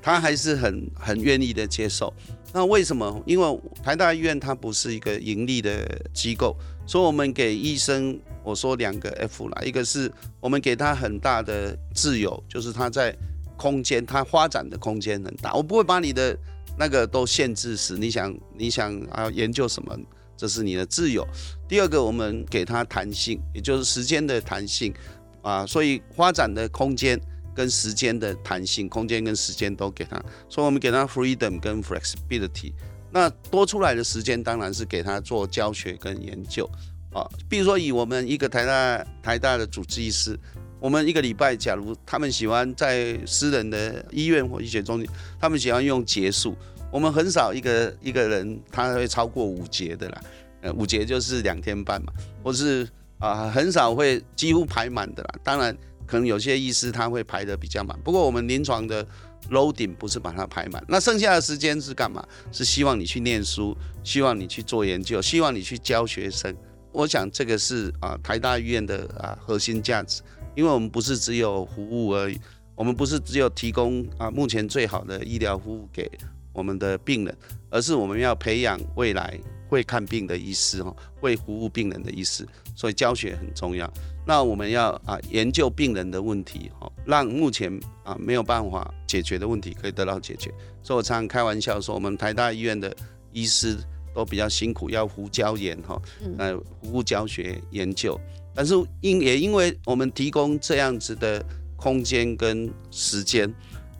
[0.00, 2.10] 他还是很很愿意的接受。
[2.50, 3.22] 那为什么？
[3.26, 13.14] 因为台大医院它不是一个盈利的机构，所以我们给医生我说两个 F 啦，一个是我们给他很大的自由，就是他在。
[13.58, 16.38] 空间，它发展的空间很大，我不会把你的
[16.78, 17.98] 那个都限制死。
[17.98, 19.94] 你想，你想啊，研究什么，
[20.36, 21.26] 这是你的自由。
[21.68, 24.94] 第二个，我们给它弹性，也就是时间的弹性
[25.42, 27.20] 啊，所以发展的空间
[27.54, 30.16] 跟时间的弹性，空间跟时间都给他，
[30.48, 32.72] 所以我们给他 freedom 跟 flexibility。
[33.10, 36.70] 那多出来的时间，当然是给他做教学跟研究
[37.12, 37.26] 啊。
[37.48, 40.38] 比如说，以我们一个台大台大的主治医师。
[40.80, 45.08] 我们一个礼拜，假如他们喜欢在私人的医院或医学中心，
[45.40, 46.56] 他们喜欢用节数，
[46.92, 50.20] 我们很少一个一个人他会超过五节的啦，
[50.60, 52.12] 呃，五节就是两天半嘛，
[52.42, 52.88] 或是
[53.18, 55.34] 啊很少会几乎排满的啦。
[55.42, 59.04] 当然，可能有些医师他会排的比较满，不过我们临床的
[59.50, 62.24] loading 不是把它排满，那剩下的时间是干嘛？
[62.52, 66.54] 是希望你去念书，希望你去做研究，希望你去教学生。
[66.92, 70.22] 我想这个是啊台大医院的啊核心价值。
[70.58, 72.36] 因为我们不是只有服务而已，
[72.74, 76.10] 我们不是只有提供啊目前最好的医疗服务给
[76.52, 77.32] 我们的病人，
[77.70, 82.44] 而是我们要培养未来会看病的医师哦，会服务病人的医师，
[82.74, 83.88] 所以教学很重要。
[84.26, 90.52] 那我们要啊研究病人的问题哈，让目前啊没有办法解决的问题可以得到解决。
[90.82, 92.92] 所以我常常开玩笑说，我们台大医院的
[93.30, 93.76] 医师
[94.12, 96.02] 都比较辛苦，要胡教研哈，
[96.36, 98.20] 呃服务教学研究。
[98.58, 101.40] 但是因也因为我们提供这样子的
[101.76, 103.48] 空间跟时间，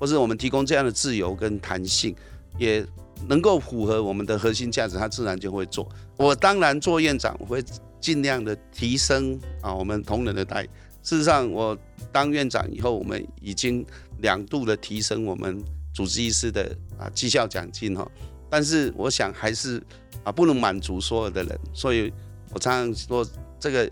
[0.00, 2.12] 或是我们提供这样的自由跟弹性，
[2.58, 2.84] 也
[3.28, 5.88] 能够符合我们的核心价值，他自然就会做。
[6.16, 7.62] 我当然做院长，我会
[8.00, 10.70] 尽量的提升啊我们同仁的待遇。
[11.04, 11.78] 事实上，我
[12.10, 13.86] 当院长以后，我们已经
[14.22, 15.62] 两度的提升我们
[15.94, 18.04] 主治医师的啊绩效奖金哈。
[18.50, 19.80] 但是我想还是
[20.24, 22.12] 啊不能满足所有的人，所以
[22.52, 23.24] 我常常说
[23.60, 23.88] 这个。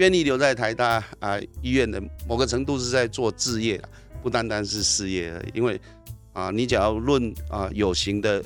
[0.00, 3.78] 愿意留在台大啊医院的某个程度是在做置业
[4.22, 5.50] 不单单是事业而已。
[5.52, 5.78] 因为
[6.32, 8.42] 啊，你只要论啊有形的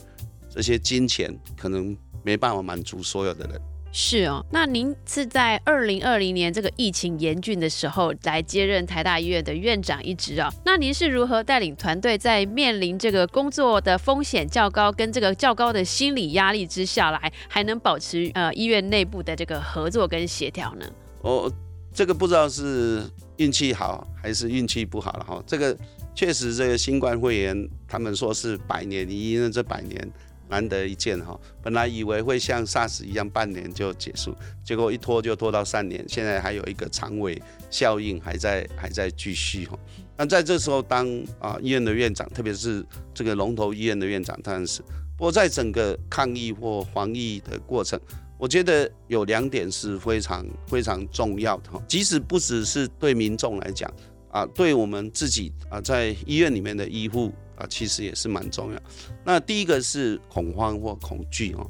[0.50, 3.60] 这些金钱，可能没办法满足所有的人。
[3.92, 10.52] 是哦，那您是在二零二零年这个疫情严峻的时候来接任台大医院的院长一职啊？
[10.64, 20.84] 那您是如何带领团队在面临这个工作的风险较高跟这个较高的心理压力之下来，还能保持呃医院内部的这个合作跟协调呢？
[21.24, 21.50] 哦，
[21.90, 23.02] 这个不知道是
[23.38, 25.42] 运气好还是运气不好了哈。
[25.46, 25.76] 这个
[26.14, 30.12] 确实，这个新冠肺炎，他们说是百年一遇，这百年
[30.50, 31.40] 难得一见哈。
[31.62, 39.78] 本来以为会像 SARS 一样半年就结束，结果一拖就拖到三年，现在还有一个长尾效应还在还在继续哈。
[40.18, 41.08] 那在这时候当
[41.38, 42.84] 啊医院的院长，特别是
[43.14, 44.82] 这个龙头医院的院长，当然是。
[45.16, 47.98] 不过在整个抗疫或防疫的过程。
[48.44, 53.90] 我觉得有两点是非常非常重要的，即使不只是对民众来讲
[54.30, 58.78] 啊，对我们自己啊，在医院里面的医护啊，其实也是蛮重要。
[59.24, 61.66] 那第一个是恐慌或恐惧哦，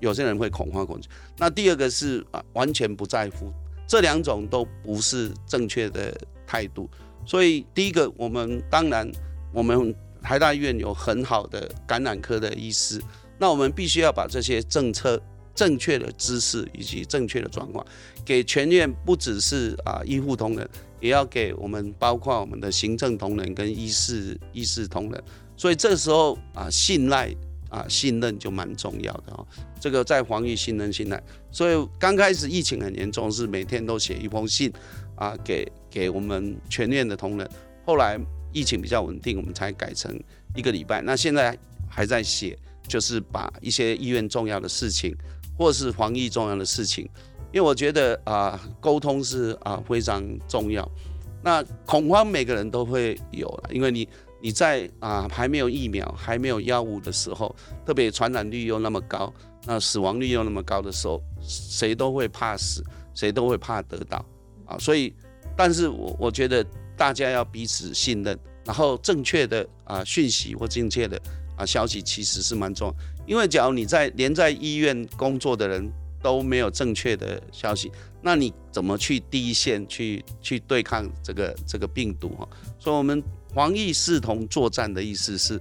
[0.00, 1.10] 有些人会恐慌恐惧。
[1.36, 3.52] 那第二个是啊，完全不在乎，
[3.86, 6.88] 这两种都不是正确的态度。
[7.26, 9.06] 所以第一个，我们当然
[9.52, 12.98] 我们台大医院有很好的感染科的医师，
[13.38, 15.22] 那我们必须要把这些政策。
[15.54, 17.86] 正确的知识以及正确的状况，
[18.24, 20.68] 给全院不只是啊医护同仁，
[21.00, 25.24] 也要给我们包括我们的行政同仁跟医师医师同仁。
[25.56, 27.32] 所以这时候啊信赖
[27.68, 29.46] 啊信任就蛮重要的哦。
[29.80, 31.22] 这个在防御信任信赖。
[31.52, 34.72] 所以刚开始疫情很严重，是每天都写一封信
[35.14, 37.48] 啊给给我们全院的同仁。
[37.86, 38.18] 后来
[38.52, 40.18] 疫情比较稳定，我们才改成
[40.56, 41.00] 一个礼拜。
[41.02, 41.56] 那现在
[41.88, 45.14] 还在写，就是把一些医院重要的事情。
[45.56, 47.04] 或是防疫重要的事情，
[47.52, 50.88] 因为我觉得啊，沟通是啊非常重要。
[51.42, 54.08] 那恐慌每个人都会有了，因为你
[54.40, 59.32] 你在啊还没有疫苗、还没有药物的时候，特别传染率又那么高，
[59.66, 62.82] 那死亡率又那么高的时候，谁都会怕死，
[63.14, 64.24] 谁都会怕得到
[64.64, 64.78] 啊。
[64.78, 65.14] 所以，
[65.54, 66.64] 但是我我觉得
[66.96, 71.20] 大家要彼此信任，然后正确的啊讯息或正确的
[71.56, 72.94] 啊消息其实是蛮重要，
[73.26, 75.92] 因为假如你在连在医院工作的人。
[76.24, 77.92] 都没有正确的消息，
[78.22, 82.48] 那你怎么去第一线去去对抗这个这个病毒哈？
[82.78, 85.60] 所以，我们防疫视同作战的意思是，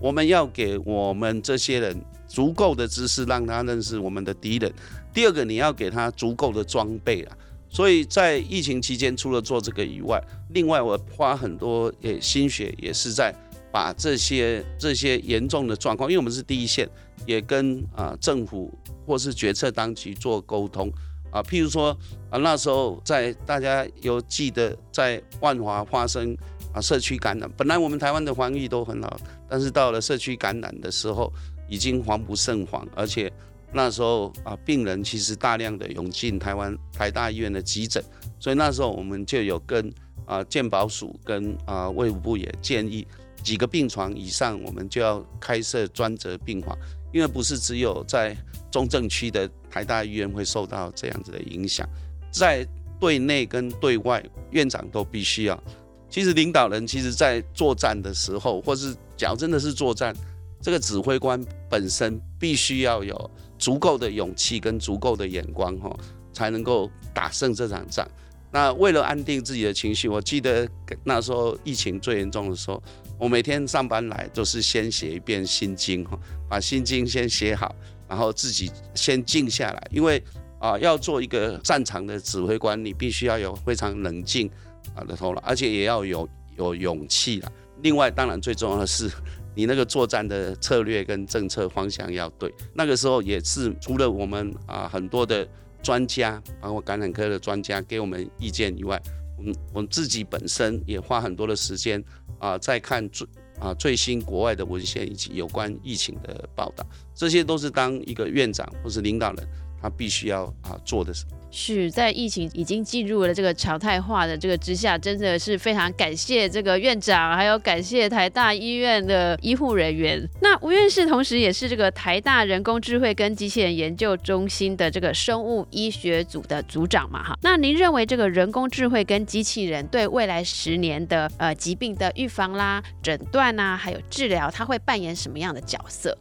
[0.00, 4.72] 我们要给我们这些人足够的知识，让他认识我们的敌人。
[5.12, 7.36] 第二个，你要给他足够的装备啊。
[7.68, 13.34] 所以在疫情期间，除了做这个以外，另外我花很多也心血，也是在
[13.74, 16.88] 把这些这些严重的状况，因为我们是第一线，
[17.26, 18.72] 也跟啊政府。
[19.06, 20.90] 或是决策当局做沟通
[21.30, 21.94] 啊，譬如说
[22.30, 26.34] 啊，那时候在大家有记得在万华发生
[26.72, 31.30] 啊社区感染，本来我们台湾的防疫都很好，但是到了社区感染的时候，
[31.68, 33.30] 已经防不胜防，而且
[33.74, 38.02] 那时候啊病人其实大量的涌进台湾台大医院的急诊，
[38.40, 39.92] 所以那时候我们就有跟
[40.24, 43.06] 啊健保署跟啊卫福部也建议，
[43.44, 46.76] 几个病床以上我们就要开设专责病房。
[47.12, 48.36] 因为不是只有在
[48.72, 51.88] 中正区的台大医院会受到这样子的影响，
[52.32, 52.66] 在
[52.98, 54.20] 对内跟对外，
[54.50, 55.62] 院长都必须要。
[56.10, 60.12] 其实领导人其实在作战的时候，或是假如真的是作战，
[60.60, 61.40] 这个指挥官
[61.70, 63.30] 本身必须要有
[63.60, 65.96] 足够的勇气跟足够的眼光，哈，
[66.32, 68.04] 才能够打胜这场仗。
[68.50, 70.68] 那为了安定自己的情绪，我记得
[71.04, 72.82] 那时候疫情最严重的时候。
[73.18, 77.74] 我每天上班来都是先写一遍心经哈，把心经先写好，
[78.08, 80.22] 然后自己先静下来，因为
[80.58, 84.50] 啊要做一个战场的指挥官，你必须要有非常冷静
[84.94, 87.52] 啊的头脑，而且也要有有勇气了。
[87.82, 89.10] 另外，当然最重要的是
[89.54, 92.52] 你那个作战的策略跟政策方向要对。
[92.74, 95.46] 那个时候也是除了我们啊很多的
[95.82, 99.00] 专家，包括感染科的专家给我们意见以外，
[99.36, 102.02] 我们我们自己本身也花很多的时间。
[102.40, 103.26] 啊，在看最
[103.58, 109.48] 啊最新国外的文献以及有关疫情的报道，这些都是当一个院长或是领导人，
[109.84, 111.26] 他必须要啊做的事。
[111.50, 120.28] 是在疫情已经进入了这个常态化的这个之下，真的是非常感谢这个院长，还有感谢台大医院的医护人员。
[120.40, 127.38] 那吴院士同时也是这个台大人工智慧跟机器人研究中心的这个生物医学组的组长嘛，哈。
[127.42, 136.18] 那您认为这个人工智慧跟机器人对未来十年的呃疾病的预防啦、诊断啊，还有治疗，它会扮演什么样的角色？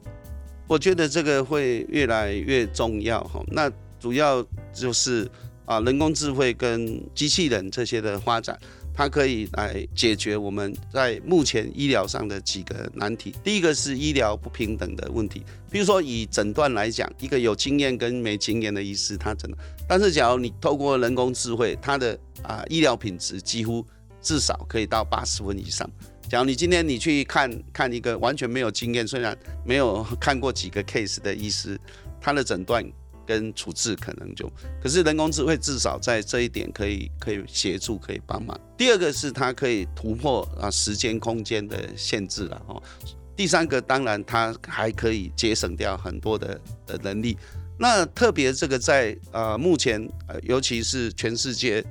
[0.74, 3.40] 我觉得这个会越来越重要，哈。
[3.50, 4.44] 那主要
[4.74, 5.30] 就是
[5.66, 8.58] 啊，人工智慧跟机器人这些的发展，
[8.92, 13.36] 它可以来解决我们在目前医疗上的几个难题。
[13.44, 23.86] 第一个是医疗不平等的问题，比如说以诊断来讲，一个有经验跟没经验的医师，他诊断，但是假如你透过人工智慧，他的啊医疗品质几乎
[24.24, 25.88] 至少可以到八十分以上。
[26.34, 31.80] 假如你今天你去看看一个完全没有经验，虽然没有看过几个 case 的医师，
[32.20, 32.84] 他的诊断。
[33.26, 38.60] 跟处置可能就，可是人工智慧至少在这一点可以可以协助可以帮忙。
[38.78, 42.84] 第二个是它可以突破啊时间空间的限制了哦。
[43.34, 47.38] 第三个当然它还可以节省掉很多的的能力。
[47.80, 51.82] 那特别这个在呃目前呃尤其是全世界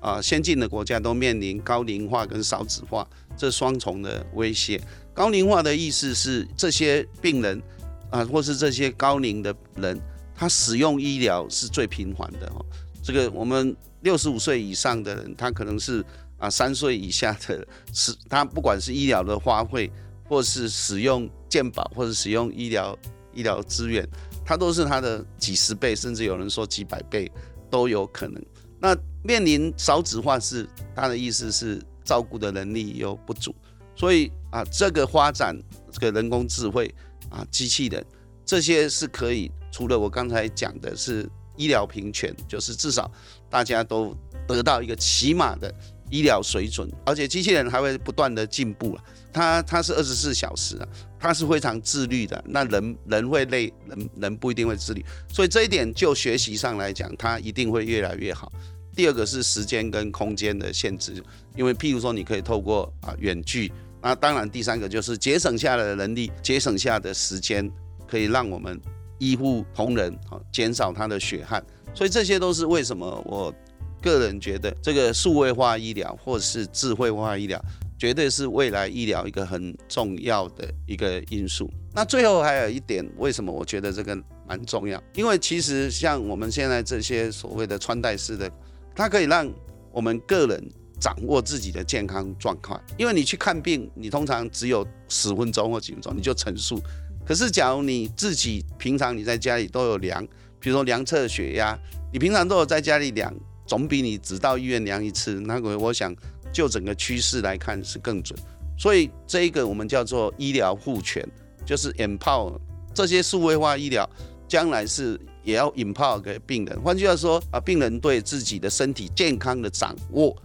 [0.00, 4.80] 啊先进的国家都面临高龄化跟少子化这双重的威胁。
[5.14, 7.62] 高龄化的意思是这些病人
[8.10, 10.00] 啊或是这些高龄的人。
[10.34, 12.66] 他使用医疗是最频繁的哦，
[13.00, 16.04] 这个我们六十五岁以上的人，他可能是
[16.38, 19.92] 啊三岁以下的，是他不管是医疗的花费，
[20.24, 22.98] 或是使用健保，或者使用医疗
[23.32, 24.08] 医疗资源，
[24.44, 27.30] 他都是他的几十倍，甚至有人说几百倍
[27.70, 28.42] 都有可能。
[28.80, 30.66] 那面临少子化是
[30.96, 33.54] 他的意思是照顾的能力又不足，
[33.94, 35.56] 所以啊这个发展
[35.90, 36.92] 这个人工智慧
[37.30, 38.04] 啊机器人
[38.44, 39.50] 这些是可以。
[39.74, 41.26] 除了我刚才讲的是
[41.56, 43.10] 医疗平权，就是至少
[43.48, 44.14] 大家都
[44.46, 45.74] 得到一个起码的
[46.10, 49.02] 医疗水准，而且机器人还会不断的进步了。
[49.32, 50.86] 它它是二十四小时啊，
[51.18, 52.44] 它是非常自律的。
[52.46, 58.52] 那人人会累，人人不一定会自律，所以这一点就学习上来讲，它一定会越来越好。
[58.94, 61.22] 第二个是时间跟空间的限制，
[61.56, 67.70] 因为譬如说你可以透过啊远距，那当然第三个就是节省下来的人力，节省下的时间，
[68.06, 68.80] 可以让我们。
[69.18, 71.64] 医护同仁啊，减少他的血汗，
[71.94, 73.54] 所以这些都是为什么我
[74.00, 77.64] 个人觉得这个数位化医疗或是智慧化医疗，
[77.96, 81.70] 绝对是未来医疗一个很重要的一个因素。
[81.92, 85.00] 那最后还有一点，为什么我觉得这个蛮重要？
[85.14, 88.50] 因为其实像我们现在这些所谓的穿戴式的，
[88.94, 89.50] 它可以让
[89.90, 90.62] 我们个人
[91.00, 92.80] 掌握自己的健康状况。
[92.96, 96.80] 因为你去看病，你通常只有十分钟或几分钟你就陈述。
[97.26, 100.26] 可是假如你自己平常你在家里都有量，
[100.58, 101.78] 比如说量测血压，
[102.12, 103.34] 你平常都有在家里量，
[103.66, 106.14] 总比你只到医院量一次，那个我想。
[106.52, 108.38] 就整个趋势来看是更准，
[108.76, 111.26] 所以这一个我们叫做医疗护权，
[111.64, 112.60] 就是 empower
[112.92, 114.06] 这些数位化医疗，
[114.46, 116.80] 将来是也要 empower 给病人。
[116.82, 120.36] 换句话说啊，病人对自己的身体健康的掌握，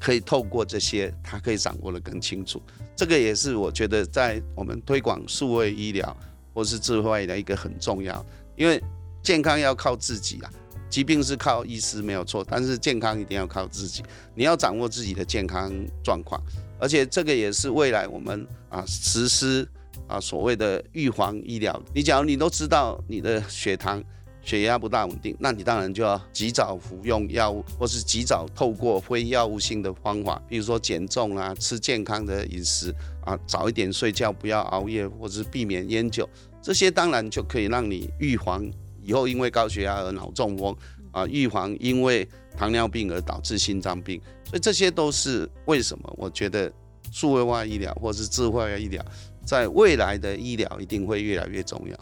[0.00, 2.60] 可以透过这些，他可以掌握的更清楚。
[2.94, 6.16] 这个也是我觉得在我们推广数位医疗
[6.54, 8.24] 或是智慧的一个很重要，
[8.56, 8.82] 因为
[9.22, 10.50] 健康要靠自己啊。
[10.88, 14.02] 疾病是靠医师没有错，但是健康一定要靠自己。
[14.34, 15.70] 你要掌握自己的健康
[16.02, 16.40] 状况，
[16.78, 19.68] 而且这个也是未来我们啊实施
[20.06, 21.78] 啊所谓的预防医疗。
[21.92, 24.02] 你假如你都知道你的血糖、
[24.46, 32.94] 血压不大稳定，那你当然就要及早服用药物，或是及早透过非药物性的方法，比如说减重啊、吃健康的饮食
[33.24, 36.28] 啊、早一点睡觉、不要熬夜，或者是避免烟酒，
[36.62, 38.64] 这些当然就可以让你预防。
[39.02, 40.76] 以后因为高血压而脑中风
[41.10, 46.14] 啊，预防因为糖尿病而导致心脏病，所以这些都是为什么？
[46.16, 46.72] 我觉得
[47.10, 49.04] 数位化医疗或是智慧医疗，
[49.44, 51.96] 在未来的医疗一定会越来越重要。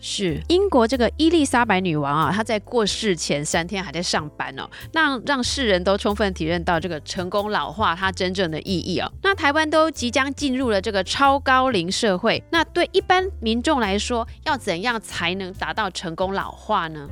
[0.00, 9.12] 是英国这个伊丽莎白女王啊，她在过世前三天还在上班哦，那让世人都充分体认到这个成功老化它真正的意义哦。
[9.22, 17.08] 那台湾都即将进入了这个超高龄社会，那对一般民众来说，要怎样才能达到成功老化呢？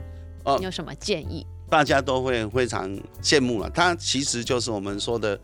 [0.59, 1.47] 你有什么建议？
[1.69, 2.91] 大家都会非常
[3.23, 5.39] 羡慕了，它其实就是我们说的。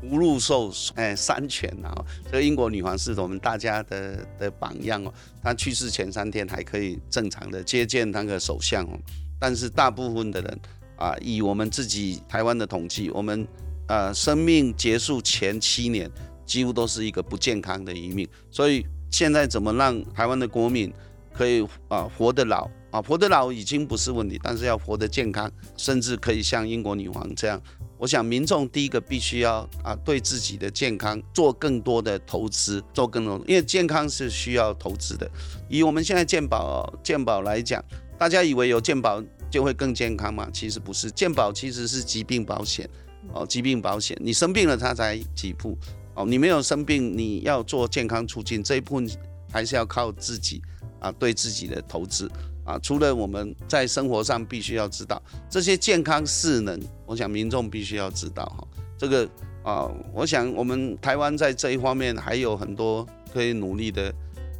[0.00, 1.94] 福禄寿哎三全啊，
[2.24, 5.12] 这个英国女皇是我们大家的的榜样哦。
[5.42, 8.98] 她去世前三天还可以正常的接见那个首相哦，
[9.38, 10.60] 但是大部分的人
[10.96, 13.46] 啊，以我们自己台湾的统计，我们
[13.88, 16.10] 呃生命结束前七年
[16.46, 18.26] 几乎都是一个不健康的一命。
[18.50, 20.92] 所以现在怎么让台湾的国民
[21.32, 27.60] 可以啊活得老啊活得老已经不是问题，但是要活得健康，甚至可以像英国女王这样。
[27.98, 35.30] 我想民众第一个必须要啊，对自己的健康做更多的投资，做更多，因为健康是需要投资的。
[35.68, 37.84] 以我们现在健保健保来讲，
[38.18, 40.48] 大家以为有健保就会更健康吗？
[40.50, 42.88] 其实不是，健保其实是疾病保险
[43.34, 45.76] 哦，疾病保险，你生病了它才给付
[46.14, 49.10] 哦，你没有生病，你要做健康促进这一部分
[49.52, 50.62] 还是要靠自己
[51.00, 52.30] 啊，对自己的投资。
[52.70, 58.64] 啊，除了我们在生活上必须要知道这些健康势能，我想民众必须要知道哈。
[58.96, 59.28] 这个
[59.64, 64.14] 啊，我想我们台湾在这一方面还有很多可以努力的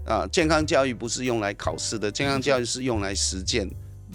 [0.05, 0.27] 啊。
[0.33, 3.71] 健康教育不是用来考试的，健康教育是用来实践。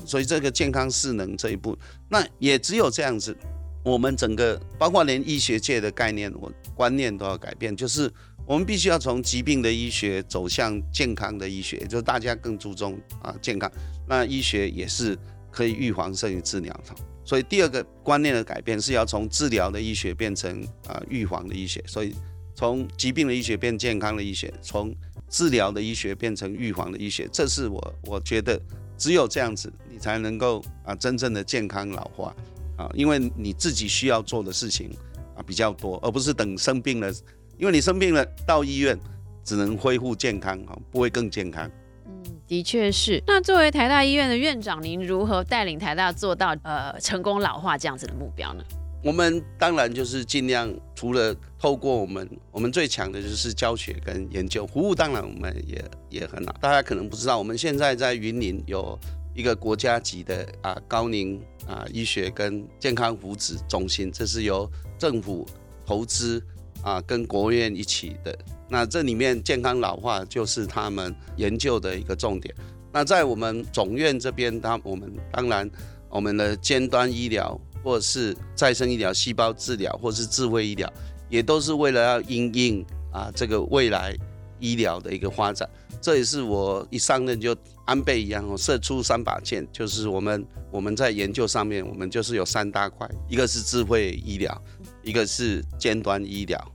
[0.05, 1.77] 所以这个健康势能这一步，
[2.09, 3.35] 那也只有这样子，
[3.81, 8.11] 我们整个包括连医学界的概念、我观念都要改变，就是。
[8.47, 13.71] 我们必须要从疾病的医学走向健康的医学，就是大家更注重啊健康。
[14.07, 15.17] 那医学也是
[15.49, 16.93] 可以预防胜于治疗的，
[17.23, 21.83] 所以第二个观念的改变是要从治疗的医学变成啊预防的医学。
[21.87, 22.13] 所以
[22.53, 24.95] 从疾病的医学变健康的医学，从
[25.27, 28.61] 治疗的医学变成预防的医学，这是我我觉得
[28.95, 32.35] 只有这样子，你才能够啊真正的健康老化
[32.77, 34.91] 啊，因为你自己需要做的事情
[35.35, 37.11] 啊比较多，而不是等生病了。
[37.57, 38.97] 因为你生病了，到医院
[39.43, 41.69] 只能恢复健康啊，不会更健康。
[42.05, 43.23] 嗯，的确是。
[43.25, 48.63] 那作为台大医院的院长，您如何带领台大做到呃成功老化这样子的目标呢？
[49.03, 56.55] 我们当然就是尽量，除了透过我们，我们最强的就是教学跟研究，服务当然我们也也很好。
[56.59, 58.99] 大家可能不知道，我们现在在云林有
[59.35, 65.47] 一个国家级的啊高龄啊医学跟健康福祉中心，这是由政府
[65.85, 66.43] 投资。
[66.85, 68.37] 啊，跟国务院一起的，
[68.69, 72.53] 那这里面健康老化就是他们研究的一个重点。
[72.93, 75.67] 那在我们总院这边，他我们当然
[76.09, 80.87] 我们的尖端医疗，或是再生医疗、细胞治疗，或是智慧医疗，
[81.27, 84.15] 也都是为了要应应啊这个未来
[84.59, 85.67] 医疗的一个发展。
[85.99, 94.61] 这也是我一上任就安倍一样，射出三把剑，就是我们我们在研究上面，我们就是有三大块，一个是智慧医疗，
[95.01, 96.71] 一个是尖端医疗。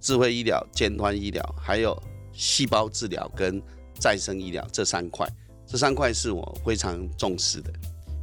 [0.00, 1.96] 智慧医疗、尖端医疗，还有
[2.32, 3.62] 细胞治疗跟
[3.94, 5.28] 再生医疗这三块，
[5.66, 7.70] 这三块是我非常重视的。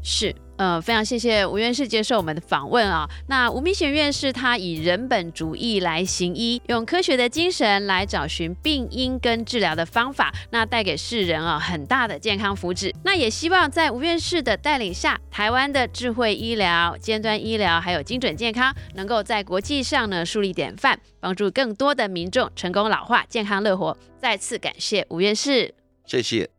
[0.08, 0.34] 是。
[0.55, 3.08] 呃，非常谢谢吴院士接受我们的访问啊。
[3.28, 12.91] 那吴明贤院士他以人本主义来行医，用科学的精神来找寻病因跟治疗的方法，那带给世人啊很大的健康福祉。
[13.03, 23.95] 那也希望在吴院士的带领下，台湾的智慧医疗、尖端医疗还有精准健康，能够在国际上呢树立典范，帮助更多的民众成功老化、健康乐活。
[24.18, 25.76] 再次感谢吴院士，
[26.08, 26.57] 谢谢。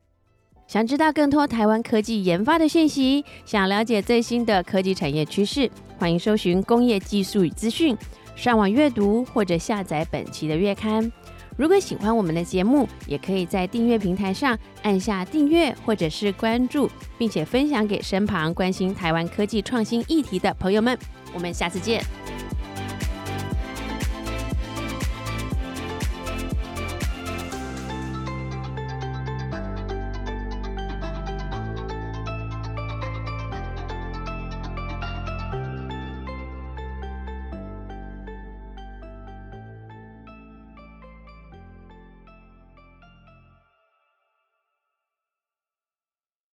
[0.69, 7.97] 想知道更多台湾科技研发的讯息，想了解最新的科技产业趋势，欢迎搜寻工业技术与资讯，
[8.37, 11.11] 上网阅读或者下载本期的月刊。
[11.57, 20.97] 如果喜欢我们的节目，也可以在订阅平台上按下订阅或者是关注，并且分享给身旁关心台湾科技创新议题的朋友们。
[21.33, 22.05] 我们下次见。